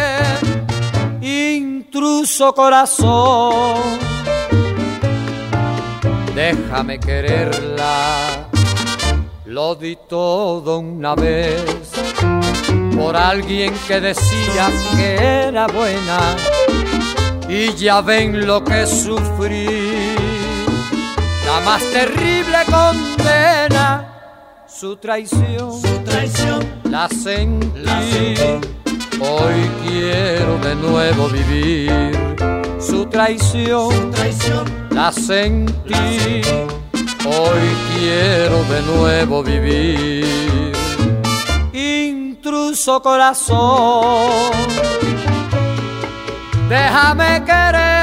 Intruso 1.22 2.54
corazón, 2.54 3.98
déjame 6.34 6.98
quererla. 6.98 8.48
Lo 9.44 9.74
di 9.74 9.98
todo 10.08 10.78
una 10.78 11.14
vez 11.14 11.62
por 12.96 13.16
alguien 13.16 13.74
que 13.86 14.00
decía 14.00 14.70
que 14.96 15.14
era 15.48 15.66
buena 15.66 16.36
y 17.48 17.74
ya 17.74 18.00
ven 18.00 18.46
lo 18.46 18.64
que 18.64 18.86
sufrí. 18.86 20.14
La 21.44 21.60
más 21.66 21.82
terrible 21.90 22.58
condena, 22.70 24.64
su 24.66 24.96
traición, 24.96 25.80
su 25.80 25.98
traición, 26.04 26.80
la 26.84 27.08
sentí. 27.08 28.79
Hoy 29.20 29.70
quiero 29.86 30.56
de 30.58 30.74
nuevo 30.76 31.28
vivir 31.28 31.90
su 32.78 33.04
traición, 33.06 33.90
su 33.92 34.10
traición, 34.10 34.88
la 34.90 35.12
sentí. 35.12 36.40
Hoy 37.26 37.76
quiero 37.94 38.64
de 38.64 38.82
nuevo 38.82 39.42
vivir. 39.42 40.72
Intruso 41.74 43.02
corazón, 43.02 44.50
déjame 46.68 47.44
quererla. 47.44 47.99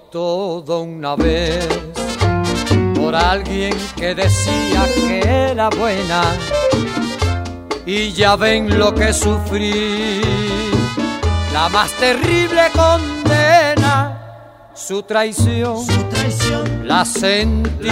Todo 0.00 0.82
una 0.82 1.16
vez 1.16 1.68
por 2.94 3.14
alguien 3.14 3.74
que 3.96 4.14
decía 4.14 4.86
que 4.94 5.20
era 5.50 5.68
buena 5.68 6.22
y 7.84 8.12
ya 8.12 8.36
ven 8.36 8.78
lo 8.78 8.94
que 8.94 9.12
sufrí. 9.12 10.22
La 11.52 11.68
más 11.68 11.92
terrible 11.92 12.62
condena, 12.74 14.70
su 14.74 15.02
traición, 15.02 15.84
su 15.84 16.02
traición, 16.04 16.88
la 16.88 17.04
sentí. 17.04 17.90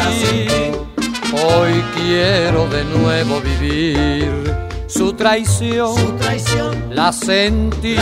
Hoy 1.32 1.84
quiero 1.94 2.66
de 2.68 2.84
nuevo 2.84 3.40
vivir 3.40 4.30
su 4.88 5.12
traición, 5.12 5.94
su 5.96 6.12
traición, 6.16 6.94
la 6.94 7.12
sentí. 7.12 7.96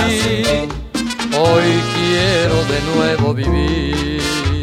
Hoy 1.36 1.82
quiero 1.94 2.64
de 2.64 2.80
nuevo 2.94 3.34
vivir. 3.34 4.62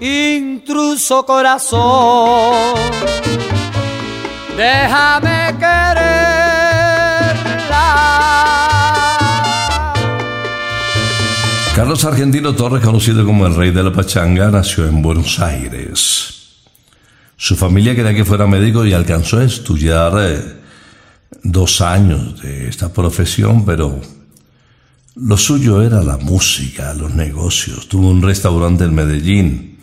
Intruso 0.00 1.26
corazón, 1.26 2.74
déjame 4.56 5.54
quererla. 5.58 6.38
Carlos 11.74 12.04
Argentino 12.04 12.54
Torres, 12.54 12.84
conocido 12.84 13.24
como 13.24 13.46
el 13.46 13.54
rey 13.54 13.70
de 13.70 13.82
la 13.82 13.92
pachanga, 13.92 14.50
nació 14.50 14.86
en 14.86 15.02
Buenos 15.02 15.40
Aires. 15.40 16.34
Su 17.36 17.56
familia 17.56 17.94
quería 17.94 18.14
que 18.14 18.24
fuera 18.24 18.46
médico 18.46 18.84
y 18.84 18.92
alcanzó 18.92 19.38
a 19.38 19.44
estudiar 19.44 20.12
eh, 20.18 20.40
dos 21.42 21.80
años 21.80 22.40
de 22.42 22.68
esta 22.68 22.92
profesión, 22.92 23.64
pero 23.64 24.00
lo 25.20 25.36
suyo 25.36 25.82
era 25.82 26.02
la 26.02 26.16
música, 26.16 26.94
los 26.94 27.14
negocios. 27.14 27.88
Tuvo 27.88 28.08
un 28.08 28.22
restaurante 28.22 28.84
en 28.84 28.94
Medellín. 28.94 29.78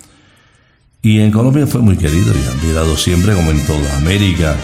Y 1.01 1.19
en 1.19 1.31
Colombia 1.31 1.67
fue 1.67 1.81
muy 1.81 1.97
querido 1.97 2.33
y 2.33 2.57
admirado 2.57 2.97
siempre, 2.97 3.35
como 3.35 3.51
en 3.51 3.65
toda 3.65 3.97
América. 3.97 4.55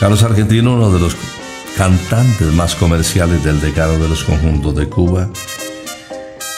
Carlos 0.00 0.22
Argentino, 0.22 0.74
uno 0.74 0.90
de 0.90 1.00
los 1.00 1.14
cantantes 1.76 2.52
más 2.54 2.74
comerciales 2.74 3.44
del 3.44 3.60
decano 3.60 3.98
de 3.98 4.08
los 4.08 4.24
conjuntos 4.24 4.74
de 4.74 4.88
Cuba. 4.88 5.30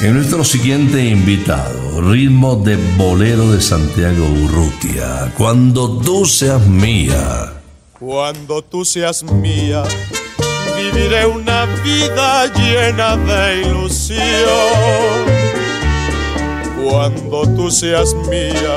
En 0.01 0.15
nuestro 0.15 0.45
siguiente 0.45 1.05
invitado, 1.05 2.01
ritmo 2.01 2.57
de 2.57 2.79
bolero 2.97 3.51
de 3.51 3.61
Santiago 3.61 4.27
Urrutia, 4.27 5.35
cuando 5.37 5.99
tú 5.99 6.25
seas 6.25 6.67
mía. 6.67 7.53
Cuando 7.99 8.63
tú 8.63 8.87
seas 8.87 9.23
mía, 9.23 9.83
viviré 10.81 11.27
una 11.27 11.67
vida 11.85 12.47
llena 12.47 13.17
de 13.17 13.63
ilusión. 13.63 14.19
Cuando 16.83 17.43
tú 17.55 17.71
seas 17.71 18.15
mía, 18.29 18.77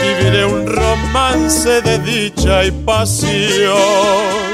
viviré 0.00 0.44
un 0.44 0.66
romance 0.66 1.80
de 1.82 1.98
dicha 1.98 2.64
y 2.64 2.70
pasión 2.70 4.50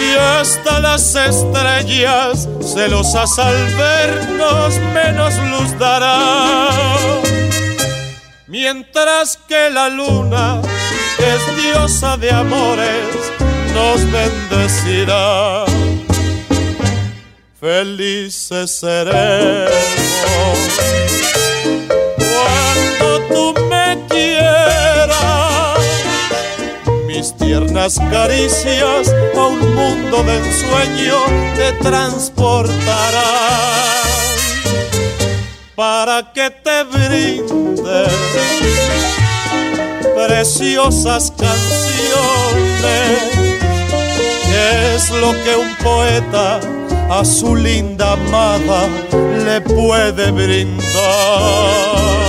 y 0.00 0.14
hasta 0.18 0.80
las 0.80 1.14
estrellas, 1.14 2.48
celosas 2.60 3.38
al 3.38 3.56
vernos, 3.74 4.78
menos 4.94 5.34
luz 5.50 5.78
dará. 5.78 6.68
Mientras 8.46 9.38
que 9.48 9.70
la 9.70 9.88
luna, 9.88 10.60
es 11.18 11.62
diosa 11.62 12.16
de 12.16 12.30
amores, 12.30 13.25
nos 13.76 14.00
bendecirá. 14.10 15.66
Felices 17.60 18.78
seremos 18.80 19.70
cuando 22.16 23.06
tú 23.32 23.44
me 23.70 23.86
quieras 24.08 25.78
mis 27.06 27.36
tiernas 27.36 27.98
caricias 28.10 29.14
a 29.36 29.46
un 29.46 29.60
mundo 29.74 30.22
de 30.22 30.34
ensueño 30.38 31.18
te 31.56 31.72
transportarán 31.82 33.36
para 35.74 36.32
que 36.32 36.50
te 36.50 36.84
brinde 36.84 38.06
preciosas 40.16 41.30
canciones, 41.30 43.25
es 44.56 45.10
lo 45.10 45.32
que 45.44 45.56
un 45.56 45.74
poeta 45.76 46.60
a 47.10 47.24
su 47.24 47.54
linda 47.54 48.12
amada 48.12 48.88
le 49.44 49.60
puede 49.60 50.30
brindar. 50.30 52.25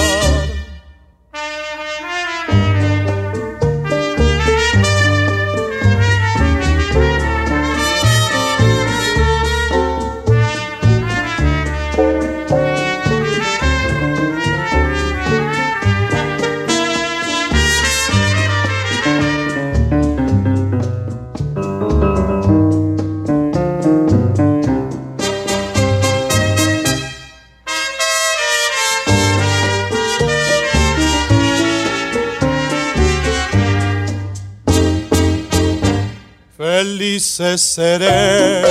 Felices 37.17 37.61
seremos 37.61 38.69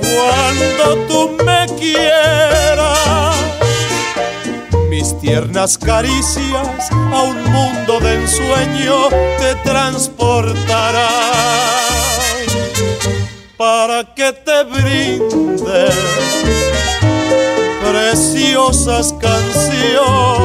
cuando 0.00 1.06
tú 1.06 1.36
me 1.44 1.66
quieras. 1.78 3.38
Mis 4.88 5.16
tiernas 5.20 5.78
caricias 5.78 6.90
a 6.90 7.22
un 7.22 7.44
mundo 7.44 8.00
de 8.00 8.14
ensueño 8.14 9.10
te 9.38 9.54
transportarán 9.62 11.06
para 13.56 14.12
que 14.14 14.32
te 14.32 14.64
brinde 14.64 15.86
preciosas 17.84 19.14
canciones 19.20 20.42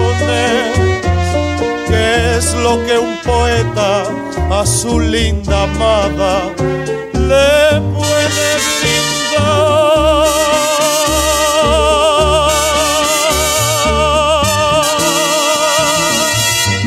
es 2.48 2.56
lo 2.64 2.80
que 2.86 2.98
un 2.98 3.18
poeta 3.26 4.04
a 4.50 4.66
su 4.66 4.98
linda 5.00 5.64
amada 5.64 6.54
le 7.14 7.80
puede 7.94 8.48
brindar. 8.80 10.28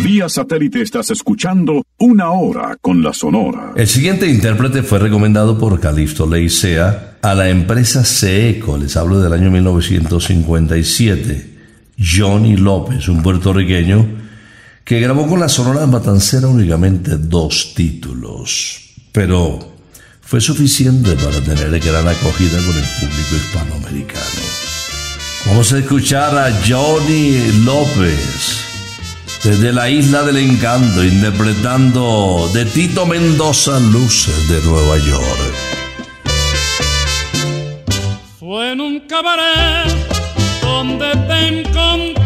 Vía 0.02 0.28
satélite 0.28 0.82
estás 0.82 1.10
escuchando 1.10 1.84
una 1.98 2.30
hora 2.30 2.76
con 2.80 3.02
la 3.02 3.12
Sonora. 3.12 3.72
El 3.76 3.86
siguiente 3.86 4.26
intérprete 4.26 4.82
fue 4.82 4.98
recomendado 4.98 5.58
por 5.58 5.78
Calixto 5.78 6.26
Leicea 6.26 7.18
a 7.20 7.34
la 7.34 7.50
empresa 7.50 8.02
Seeco, 8.04 8.78
les 8.78 8.96
hablo 8.96 9.20
del 9.20 9.34
año 9.34 9.50
1957. 9.50 11.50
Johnny 11.98 12.56
López, 12.56 13.08
un 13.08 13.22
puertorriqueño 13.22 14.29
que 14.90 14.98
grabó 14.98 15.28
con 15.28 15.38
la 15.38 15.48
Sonora 15.48 15.86
Matancera 15.86 16.48
únicamente 16.48 17.16
dos 17.16 17.74
títulos, 17.76 18.90
pero 19.12 19.76
fue 20.20 20.40
suficiente 20.40 21.12
para 21.12 21.40
tener 21.40 21.78
gran 21.78 22.08
acogida 22.08 22.58
con 22.58 22.76
el 22.76 22.84
público 22.98 23.36
hispanoamericano. 23.36 24.42
Vamos 25.46 25.72
a 25.72 25.78
escuchar 25.78 26.36
a 26.36 26.50
Johnny 26.68 27.52
López 27.64 28.64
desde 29.44 29.72
la 29.72 29.88
isla 29.88 30.24
del 30.24 30.38
encanto 30.38 31.04
interpretando 31.04 32.50
de 32.52 32.64
Tito 32.64 33.06
Mendoza 33.06 33.78
Luces 33.78 34.48
de 34.48 34.60
Nueva 34.62 34.98
York. 34.98 35.54
Fue 38.40 38.72
en 38.72 38.80
un 38.80 38.98
cabaret 39.06 39.86
donde 40.60 41.12
te 41.28 41.60
encontré 41.60 42.19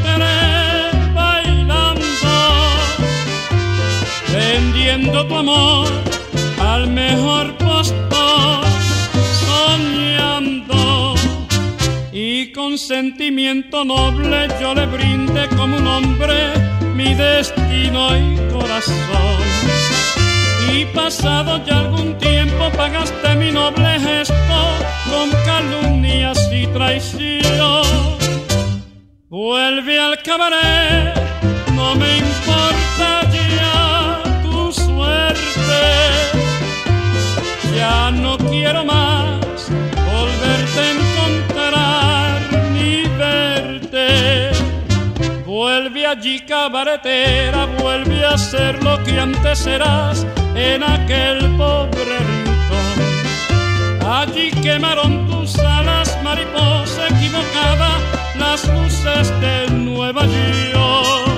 vendiendo 4.35 5.27
tu 5.27 5.37
amor 5.37 5.88
al 6.61 6.88
mejor 6.88 7.57
postor, 7.57 8.64
soñando. 9.47 11.14
Y 12.12 12.53
con 12.53 12.77
sentimiento 12.79 13.85
noble 13.85 14.49
yo 14.61 14.75
le 14.75 14.87
brindé 14.87 15.49
como 15.57 15.77
un 15.77 15.87
hombre 15.87 16.53
mi 16.94 17.14
destino 17.14 18.16
y 18.16 18.37
corazón. 18.53 19.44
Y 20.73 20.85
pasado 20.87 21.64
ya 21.64 21.81
algún 21.81 22.18
tiempo 22.18 22.70
pagaste 22.77 23.35
mi 23.37 23.53
noble 23.53 24.01
gesto 24.01 24.59
con 25.11 25.31
calumnias 25.44 26.38
y 26.53 26.66
traición. 26.68 27.85
Vuelve 29.29 29.99
al 29.99 30.23
cabaret, 30.23 31.14
no 31.75 31.94
me 31.97 32.18
Ya 37.87 38.10
no 38.10 38.38
quiero 38.38 38.82
más 38.82 39.68
volverte 40.10 40.80
a 40.80 40.90
encontrar 40.96 42.40
ni 42.72 43.02
verte. 43.18 44.52
Vuelve 45.44 46.06
allí 46.06 46.40
cabaretera, 46.40 47.66
vuelve 47.78 48.24
a 48.24 48.38
ser 48.38 48.82
lo 48.82 49.04
que 49.04 49.20
antes 49.20 49.66
eras 49.66 50.26
en 50.54 50.82
aquel 50.82 51.38
pobre 51.58 52.16
rincón. 52.30 52.96
Allí 54.18 54.50
quemaron 54.62 55.28
tus 55.28 55.58
alas, 55.58 56.18
mariposa 56.24 57.08
equivocada, 57.08 57.90
las 58.38 58.66
luces 58.66 59.28
de 59.42 59.68
Nueva 59.72 60.24
York. 60.24 61.33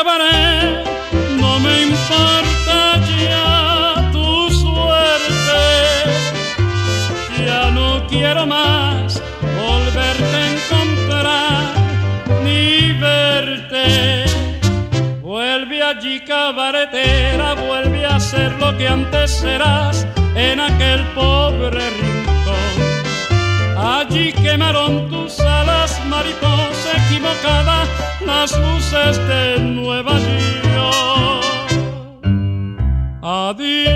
acabaré, 0.00 0.82
no 1.38 1.60
me 1.60 1.82
importa 1.82 3.00
ya 3.06 4.10
tu 4.12 4.50
suerte, 4.50 5.60
ya 7.44 7.70
no 7.70 8.06
quiero 8.06 8.46
más 8.46 9.20
volverte 9.60 10.36
a 10.36 10.50
encontrar 10.54 11.74
ni 12.44 12.92
verte. 12.92 14.24
Vuelve 15.20 15.82
allí 15.82 16.20
cabaretera, 16.20 17.54
vuelve 17.54 18.06
a 18.06 18.18
ser 18.18 18.52
lo 18.52 18.76
que 18.78 18.88
antes 18.88 19.30
serás 19.32 20.06
en 20.34 20.60
aquel 20.60 21.02
pobre 21.14 21.90
rincón. 21.90 22.72
Allí 23.76 24.32
quemaron 24.32 25.10
tus 25.10 25.40
alas, 25.40 26.00
mariposa 26.06 26.90
equivocada 27.06 28.09
las 28.24 28.52
luces 28.58 29.16
de 29.28 29.58
Nueva 29.60 30.18
York. 30.18 31.70
Adiós. 33.22 33.92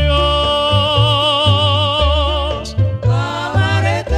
Cabaretera. 3.03 4.13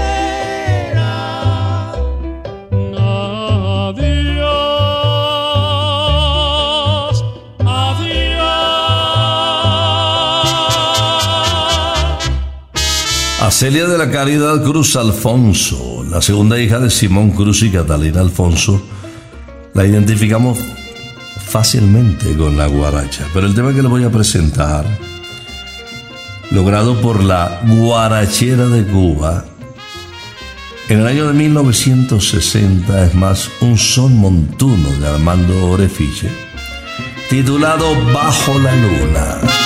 Adiós. 3.89 4.45
Adiós. 7.61 8.81
A 13.41 13.51
Celia 13.51 13.87
de 13.87 13.99
la 13.99 14.11
Caridad 14.11 14.63
Cruz 14.63 14.97
Alfonso, 14.97 16.05
la 16.11 16.21
segunda 16.21 16.59
hija 16.61 16.79
de 16.81 16.91
Simón 16.91 17.31
Cruz 17.31 17.63
y 17.63 17.71
Catalina 17.71 18.21
Alfonso, 18.21 18.83
la 19.77 19.85
identificamos 19.85 20.59
fácilmente 21.45 22.35
con 22.35 22.57
la 22.57 22.67
guaracha. 22.67 23.27
Pero 23.35 23.47
el 23.47 23.55
tema 23.55 23.75
que 23.75 23.83
le 23.83 23.89
voy 23.89 24.05
a 24.05 24.11
presentar, 24.11 24.87
logrado 26.51 26.99
por 27.03 27.23
la 27.23 27.61
guarachera 27.67 28.67
de 28.69 28.85
Cuba, 28.85 29.45
en 30.89 31.01
el 31.01 31.07
año 31.07 31.27
de 31.27 31.35
1960, 31.35 33.05
es 33.05 33.15
más, 33.15 33.51
un 33.61 33.77
son 33.77 34.17
montuno 34.17 34.89
de 34.99 35.09
Armando 35.09 35.67
Orefiche, 35.67 36.31
titulado 37.29 37.87
Bajo 38.15 38.59
la 38.59 38.75
Luna. 38.75 39.66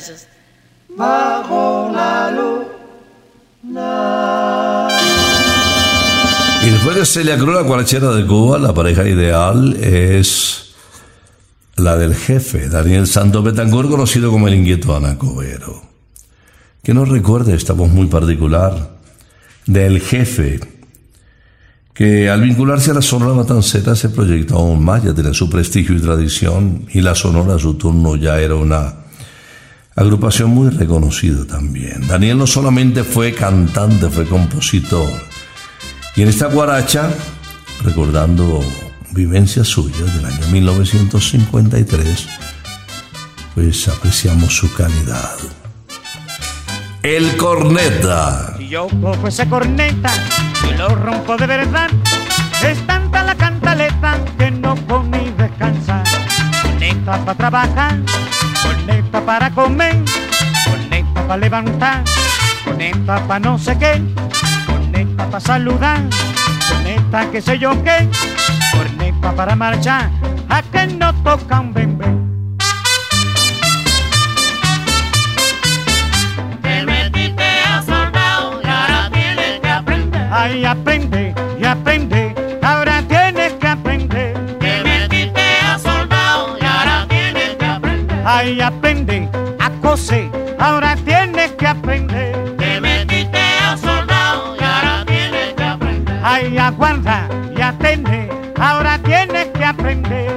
Muchachos? 0.00 0.26
bajo 0.96 1.90
la 1.94 2.30
luna. 3.62 4.88
Y 6.66 6.70
después 6.70 6.96
de 6.96 7.06
Celia 7.06 7.38
Cruz, 7.38 7.54
la 7.54 7.62
guarachera 7.62 8.10
de 8.12 8.26
Cuba, 8.26 8.58
la 8.58 8.74
pareja 8.74 9.08
ideal 9.08 9.76
es 9.76 10.74
la 11.76 11.96
del 11.96 12.14
jefe, 12.14 12.68
Daniel 12.68 13.06
Santos 13.06 13.42
Betancourt, 13.44 13.88
conocido 13.88 14.30
como 14.30 14.48
el 14.48 14.54
inquieto 14.54 14.94
Anacobero. 14.94 15.82
Que 16.82 16.92
nos 16.92 17.08
recuerde 17.08 17.54
esta 17.54 17.72
voz 17.72 17.90
muy 17.90 18.06
particular 18.06 18.98
del 19.66 20.00
jefe, 20.00 20.60
que 21.94 22.28
al 22.28 22.40
vincularse 22.42 22.90
a 22.90 22.94
la 22.94 23.02
Sonora 23.02 23.34
Matancera 23.34 23.94
se 23.94 24.08
proyectó 24.08 24.56
aún 24.56 24.84
más, 24.84 25.04
ya 25.04 25.14
tenía 25.14 25.34
su 25.34 25.48
prestigio 25.48 25.94
y 25.94 26.00
tradición, 26.00 26.86
y 26.92 27.00
la 27.00 27.14
Sonora 27.14 27.54
a 27.54 27.58
su 27.58 27.74
turno 27.74 28.16
ya 28.16 28.40
era 28.40 28.54
una 28.54 29.00
agrupación 30.00 30.50
muy 30.50 30.70
reconocida 30.70 31.44
también. 31.46 32.06
Daniel 32.08 32.38
no 32.38 32.46
solamente 32.46 33.04
fue 33.04 33.34
cantante, 33.34 34.08
fue 34.08 34.26
compositor, 34.26 35.10
y 36.16 36.22
en 36.22 36.28
esta 36.28 36.46
guaracha, 36.46 37.10
recordando 37.84 38.60
vivencias 39.12 39.68
suyas 39.68 40.14
del 40.16 40.24
año 40.24 40.46
1953, 40.50 42.28
pues 43.54 43.88
apreciamos 43.88 44.56
su 44.56 44.72
calidad. 44.72 45.36
El 47.02 47.36
corneta. 47.36 48.56
Yo 48.58 48.88
cojo 49.00 49.28
ese 49.28 49.48
corneta 49.48 50.12
y 50.68 50.76
lo 50.76 50.94
rompo 50.94 51.36
de 51.36 51.46
verdad, 51.46 51.90
es 52.64 52.86
tanta 52.86 53.22
la 53.22 53.34
cantaleta 53.34 54.18
que 54.38 54.50
no 54.50 54.74
puedo 54.74 55.04
ni 55.04 55.30
descansar. 55.30 56.04
Corneta 56.62 57.24
para 57.24 57.34
trabajar, 57.34 57.98
corneta 58.90 59.20
para 59.20 59.50
comer, 59.50 59.96
corneta 60.64 61.22
para 61.26 61.36
levantar, 61.36 62.02
corneta 62.64 63.20
para 63.26 63.38
no 63.38 63.56
sé 63.58 63.78
qué, 63.78 64.02
corneta 64.66 65.26
para 65.26 65.40
saludar, 65.40 66.00
corneta 66.68 67.30
que 67.30 67.40
sé 67.40 67.58
yo 67.58 67.70
qué, 67.84 68.08
corneta 68.72 69.32
para 69.32 69.54
marchar, 69.54 70.10
a 70.48 70.62
que 70.62 70.88
no 70.88 71.14
toca 71.22 71.60
un 71.60 71.72
bembé. 71.72 72.06
Te 76.62 76.84
metiste 76.84 77.44
a 77.44 77.82
soldado 77.82 78.60
y 78.62 78.66
ahora 78.66 79.10
tienes 79.12 79.60
que 79.60 79.68
aprender. 79.70 80.28
Ay, 80.32 80.64
aprende, 80.64 81.29
coser, 89.90 90.30
ahora 90.60 90.94
tienes 91.04 91.50
que 91.58 91.66
aprender. 91.66 92.56
Te 92.56 92.80
metiste 92.80 93.40
a 93.60 93.76
soldado 93.76 94.54
y 94.54 94.62
ahora 94.62 95.04
tienes 95.04 95.52
que 95.54 95.64
aprender. 95.64 96.20
Ay, 96.22 96.58
aguarda 96.58 97.28
y 97.56 97.60
atende, 97.60 98.28
ahora 98.56 99.00
tienes 99.02 99.48
que 99.48 99.64
aprender. 99.64 100.29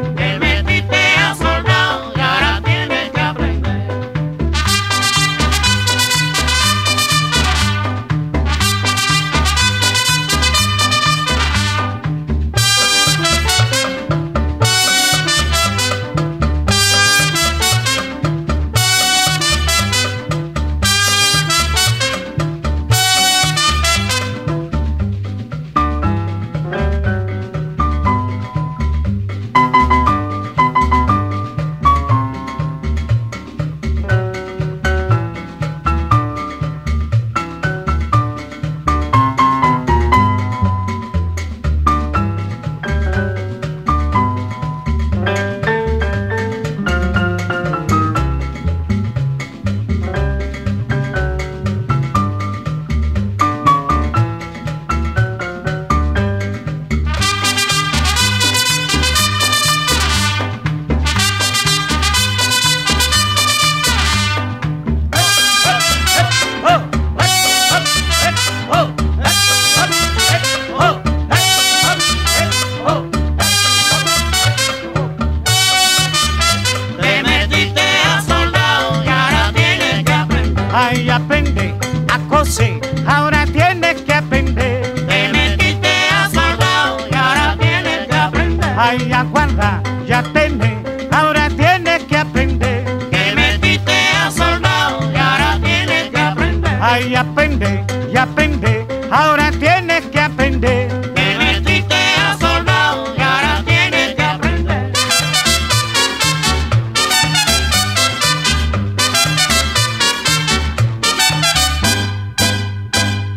Ay, 88.86 89.14
aguarda, 89.14 89.82
ya 90.06 90.22
tiene, 90.34 90.84
ahora 91.10 91.48
tienes 91.48 92.04
que 92.04 92.18
aprender. 92.18 92.84
Que 93.10 93.34
metiste 93.34 93.94
a 93.94 94.30
soldado 94.30 95.10
y 95.10 95.16
ahora 95.16 95.58
tienes 95.64 96.10
que 96.10 96.20
aprender. 96.20 96.78
Ay, 96.82 97.16
aprende, 97.16 97.86
y 98.14 98.18
aprende, 98.18 98.86
ahora 99.10 99.52
tienes 99.52 100.04
que 100.08 100.20
aprender. 100.20 101.14
Que 101.16 101.36
metiste 101.38 101.96
a 101.96 102.38
soldado 102.38 103.16
y 103.18 103.22
ahora 103.22 103.64
tienes 103.66 104.16
que 104.16 104.22
aprender. 104.22 104.94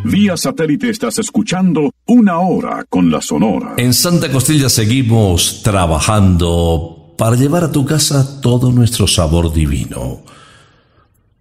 Vía 0.02 0.36
satélite 0.36 0.90
estás 0.90 1.20
escuchando 1.20 1.92
Una 2.08 2.38
Hora 2.38 2.84
con 2.88 3.10
la 3.10 3.20
Sonora. 3.20 3.74
En 3.78 3.92
Santa 3.92 4.30
Costilla 4.30 4.68
seguimos 4.68 5.60
trabajando 5.64 7.14
para 7.18 7.34
llevar 7.34 7.64
a 7.64 7.72
tu 7.72 7.84
casa 7.84 8.40
todo 8.40 8.70
nuestro 8.70 9.08
sabor 9.08 9.52
divino. 9.52 10.22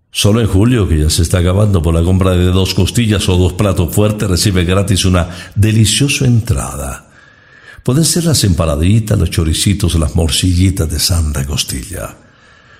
Solo 0.09 0.41
en 0.41 0.47
julio, 0.47 0.89
que 0.89 0.97
ya 0.97 1.09
se 1.11 1.21
está 1.21 1.37
acabando, 1.37 1.83
por 1.83 1.93
la 1.93 2.01
compra 2.01 2.31
de 2.31 2.45
dos 2.45 2.73
costillas 2.73 3.29
o 3.29 3.37
dos 3.37 3.53
platos 3.53 3.93
fuertes, 3.93 4.27
recibe 4.27 4.63
gratis 4.63 5.05
una 5.05 5.29
deliciosa 5.53 6.25
entrada. 6.25 7.11
Pueden 7.83 8.03
ser 8.03 8.23
las 8.23 8.43
empanaditas, 8.43 9.19
los 9.19 9.29
choricitos, 9.29 9.93
las 9.99 10.15
morcillitas 10.15 10.89
de 10.89 10.97
Santa 10.97 11.45
Costilla. 11.45 12.17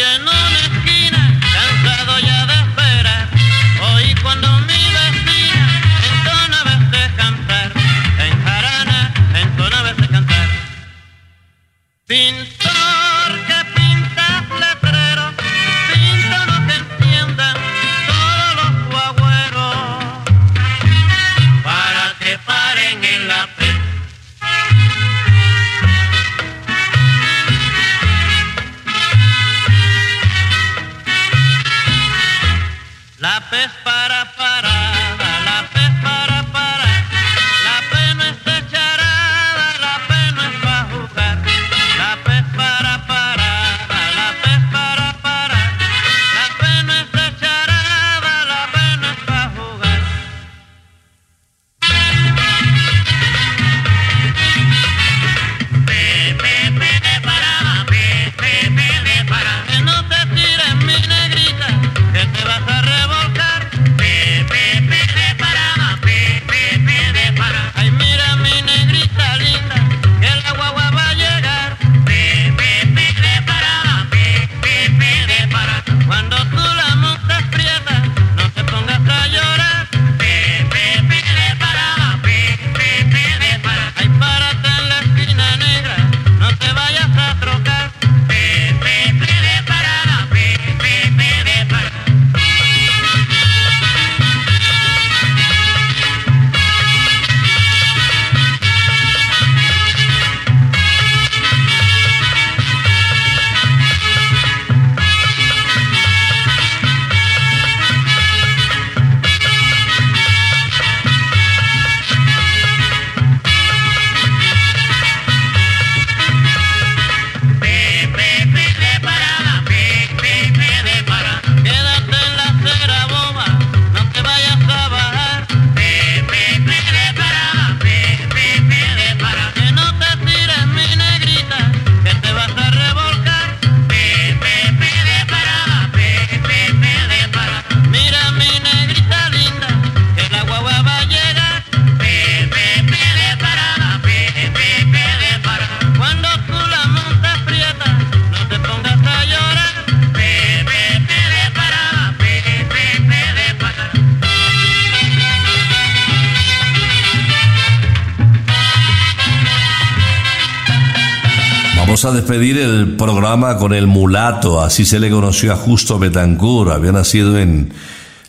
programa 162.94 163.56
con 163.56 163.72
el 163.74 163.86
mulato, 163.86 164.60
así 164.60 164.84
se 164.84 164.98
le 164.98 165.10
conoció 165.10 165.52
a 165.52 165.56
Justo 165.56 165.98
Betancourt, 165.98 166.70
había 166.70 166.92
nacido 166.92 167.38
en 167.38 167.72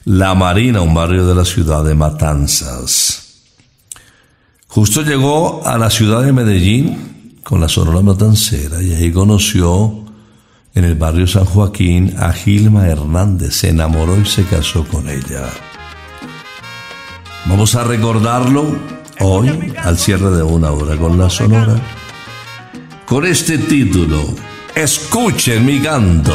La 0.05 0.35
Marina, 0.35 0.81
un 0.81 0.93
barrio 0.93 1.25
de 1.25 1.35
la 1.35 1.45
ciudad 1.45 1.83
de 1.83 1.95
Matanzas. 1.95 3.43
Justo 4.67 5.01
llegó 5.01 5.65
a 5.65 5.77
la 5.77 5.89
ciudad 5.89 6.23
de 6.23 6.33
Medellín 6.33 7.39
con 7.43 7.61
la 7.61 7.69
Sonora 7.69 8.01
Matancera 8.01 8.81
y 8.81 8.93
ahí 8.93 9.11
conoció 9.11 10.03
en 10.73 10.83
el 10.83 10.95
barrio 10.95 11.27
San 11.27 11.45
Joaquín 11.45 12.15
a 12.19 12.33
Gilma 12.33 12.87
Hernández, 12.87 13.55
se 13.55 13.69
enamoró 13.69 14.19
y 14.19 14.25
se 14.25 14.43
casó 14.43 14.85
con 14.85 15.07
ella. 15.09 15.49
Vamos 17.45 17.75
a 17.75 17.83
recordarlo 17.83 18.65
hoy 19.21 19.73
al 19.81 19.97
cierre 19.97 20.31
de 20.31 20.43
una 20.43 20.71
hora 20.71 20.97
con 20.97 21.17
la 21.17 21.29
Sonora 21.29 21.79
con 23.05 23.23
este 23.23 23.59
título, 23.59 24.17
Escuchen 24.75 25.63
mi 25.65 25.79
canto. 25.79 26.33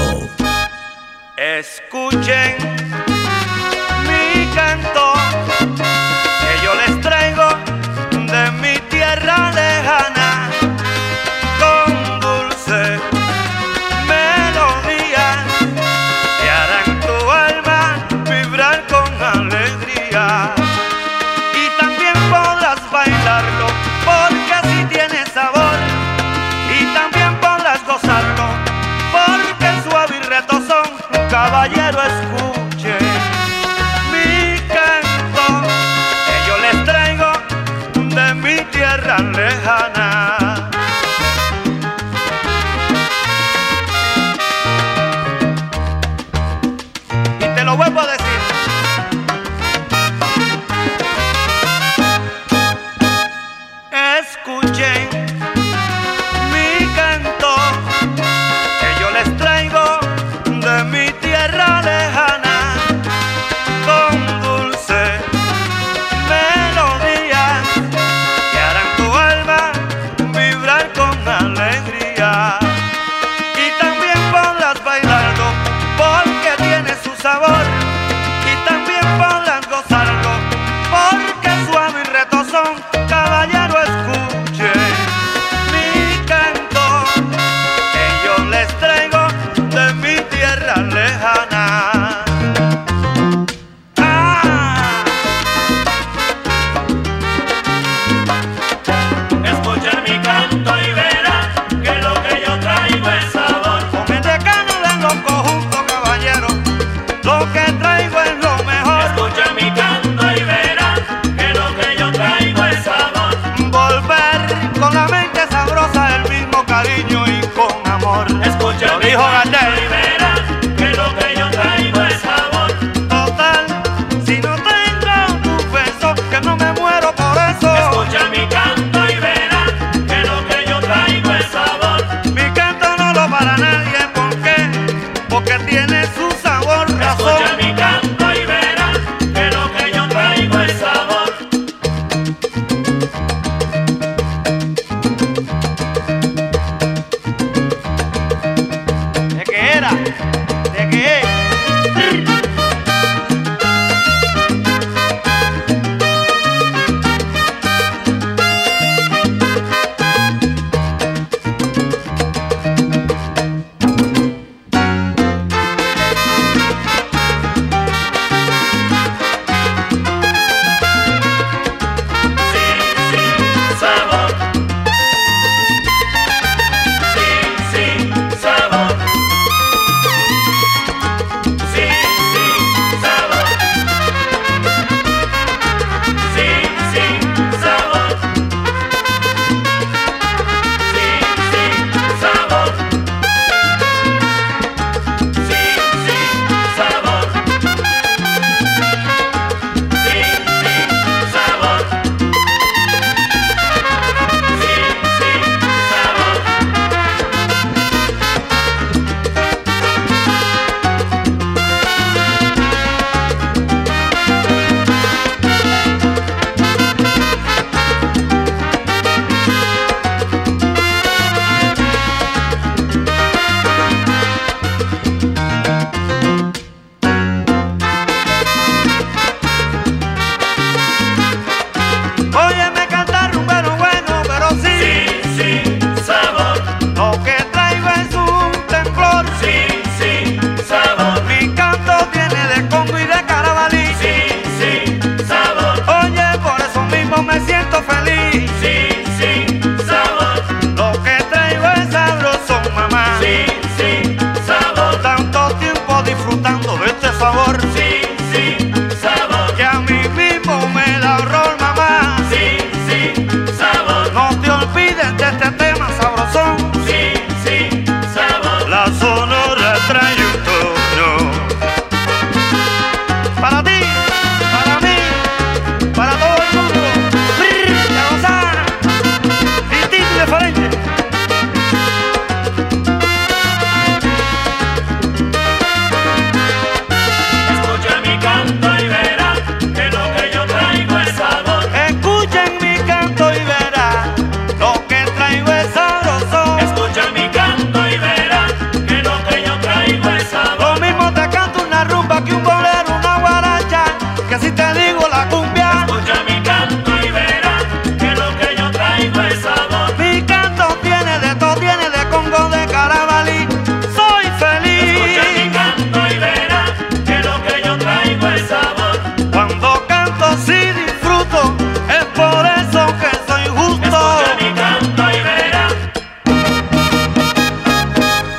Escuchen 1.37 2.80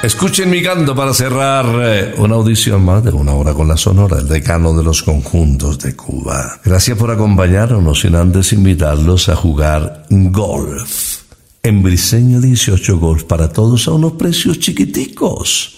Escuchen 0.03 0.49
mi 0.49 0.63
canto 0.63 0.95
para 0.95 1.13
cerrar 1.13 1.63
eh, 1.79 2.15
una 2.17 2.33
audición 2.33 2.83
más 2.83 3.03
de 3.03 3.11
una 3.11 3.33
hora 3.33 3.53
con 3.53 3.67
la 3.67 3.77
Sonora, 3.77 4.17
el 4.17 4.27
decano 4.27 4.75
de 4.75 4.83
los 4.83 5.03
conjuntos 5.03 5.77
de 5.77 5.95
Cuba. 5.95 6.59
Gracias 6.65 6.97
por 6.97 7.11
acompañarnos, 7.11 7.99
sin 7.99 8.15
antes 8.15 8.51
invitarlos 8.51 9.29
a 9.29 9.35
jugar 9.35 10.07
golf. 10.09 11.21
En 11.61 11.83
Briseño 11.83 12.41
18 12.41 12.97
Golf 12.97 13.25
para 13.25 13.49
todos 13.49 13.87
a 13.87 13.91
unos 13.91 14.13
precios 14.13 14.57
chiquiticos. 14.57 15.77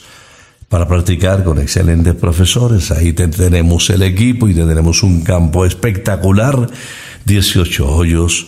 Para 0.69 0.87
practicar 0.87 1.43
con 1.43 1.59
excelentes 1.59 2.15
profesores, 2.15 2.91
ahí 2.91 3.11
tenemos 3.11 3.89
el 3.89 4.03
equipo 4.03 4.47
y 4.47 4.53
tendremos 4.53 5.03
un 5.03 5.21
campo 5.21 5.65
espectacular, 5.65 6.69
18 7.25 7.93
hoyos 7.93 8.47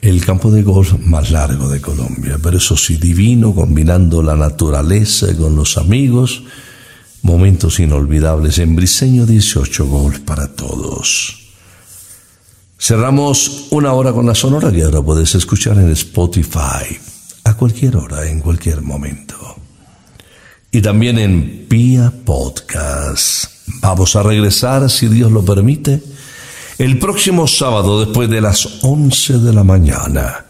el 0.00 0.24
campo 0.24 0.50
de 0.50 0.62
golf 0.62 0.94
más 1.00 1.30
largo 1.30 1.68
de 1.68 1.80
Colombia, 1.80 2.38
pero 2.42 2.58
eso 2.58 2.76
sí 2.76 2.96
divino, 2.96 3.54
combinando 3.54 4.22
la 4.22 4.36
naturaleza 4.36 5.34
con 5.36 5.56
los 5.56 5.76
amigos, 5.76 6.44
momentos 7.22 7.80
inolvidables 7.80 8.58
en 8.58 8.76
Briseño 8.76 9.26
18 9.26 9.86
Golf 9.86 10.20
para 10.20 10.54
todos. 10.54 11.38
Cerramos 12.78 13.66
una 13.70 13.92
hora 13.92 14.12
con 14.12 14.26
la 14.26 14.36
sonora 14.36 14.70
que 14.70 14.84
ahora 14.84 15.02
puedes 15.02 15.34
escuchar 15.34 15.78
en 15.78 15.90
Spotify, 15.90 16.96
a 17.42 17.54
cualquier 17.54 17.96
hora, 17.96 18.28
en 18.28 18.40
cualquier 18.40 18.82
momento. 18.82 19.34
Y 20.70 20.80
también 20.80 21.18
en 21.18 21.66
Pia 21.68 22.12
Podcast. 22.24 23.50
Vamos 23.80 24.14
a 24.14 24.22
regresar, 24.22 24.88
si 24.90 25.08
Dios 25.08 25.32
lo 25.32 25.44
permite, 25.44 26.00
el 26.78 26.98
próximo 26.98 27.46
sábado 27.46 28.04
después 28.04 28.30
de 28.30 28.40
las 28.40 28.82
11 28.82 29.38
de 29.38 29.52
la 29.52 29.64
mañana. 29.64 30.44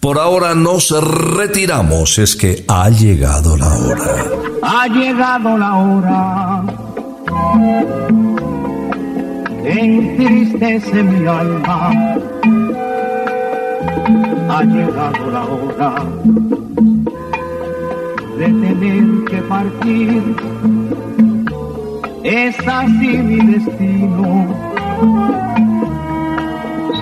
Por 0.00 0.18
ahora 0.18 0.54
nos 0.54 0.90
retiramos, 0.90 2.18
es 2.18 2.36
que 2.36 2.64
ha 2.68 2.88
llegado 2.90 3.56
la 3.56 3.74
hora. 3.74 4.24
Ha 4.62 4.88
llegado 4.88 5.58
la 5.58 5.74
hora 5.76 6.64
entristece 9.66 11.02
mi 11.02 11.26
alma. 11.26 11.90
Ha 14.48 14.62
llegado 14.62 15.30
la 15.30 15.44
hora 15.44 15.94
de 18.38 18.46
tener 18.46 19.24
que 19.24 19.42
partir. 19.42 20.36
Es 22.22 22.56
así 22.66 23.08
mi 23.18 23.52
destino 23.52 24.65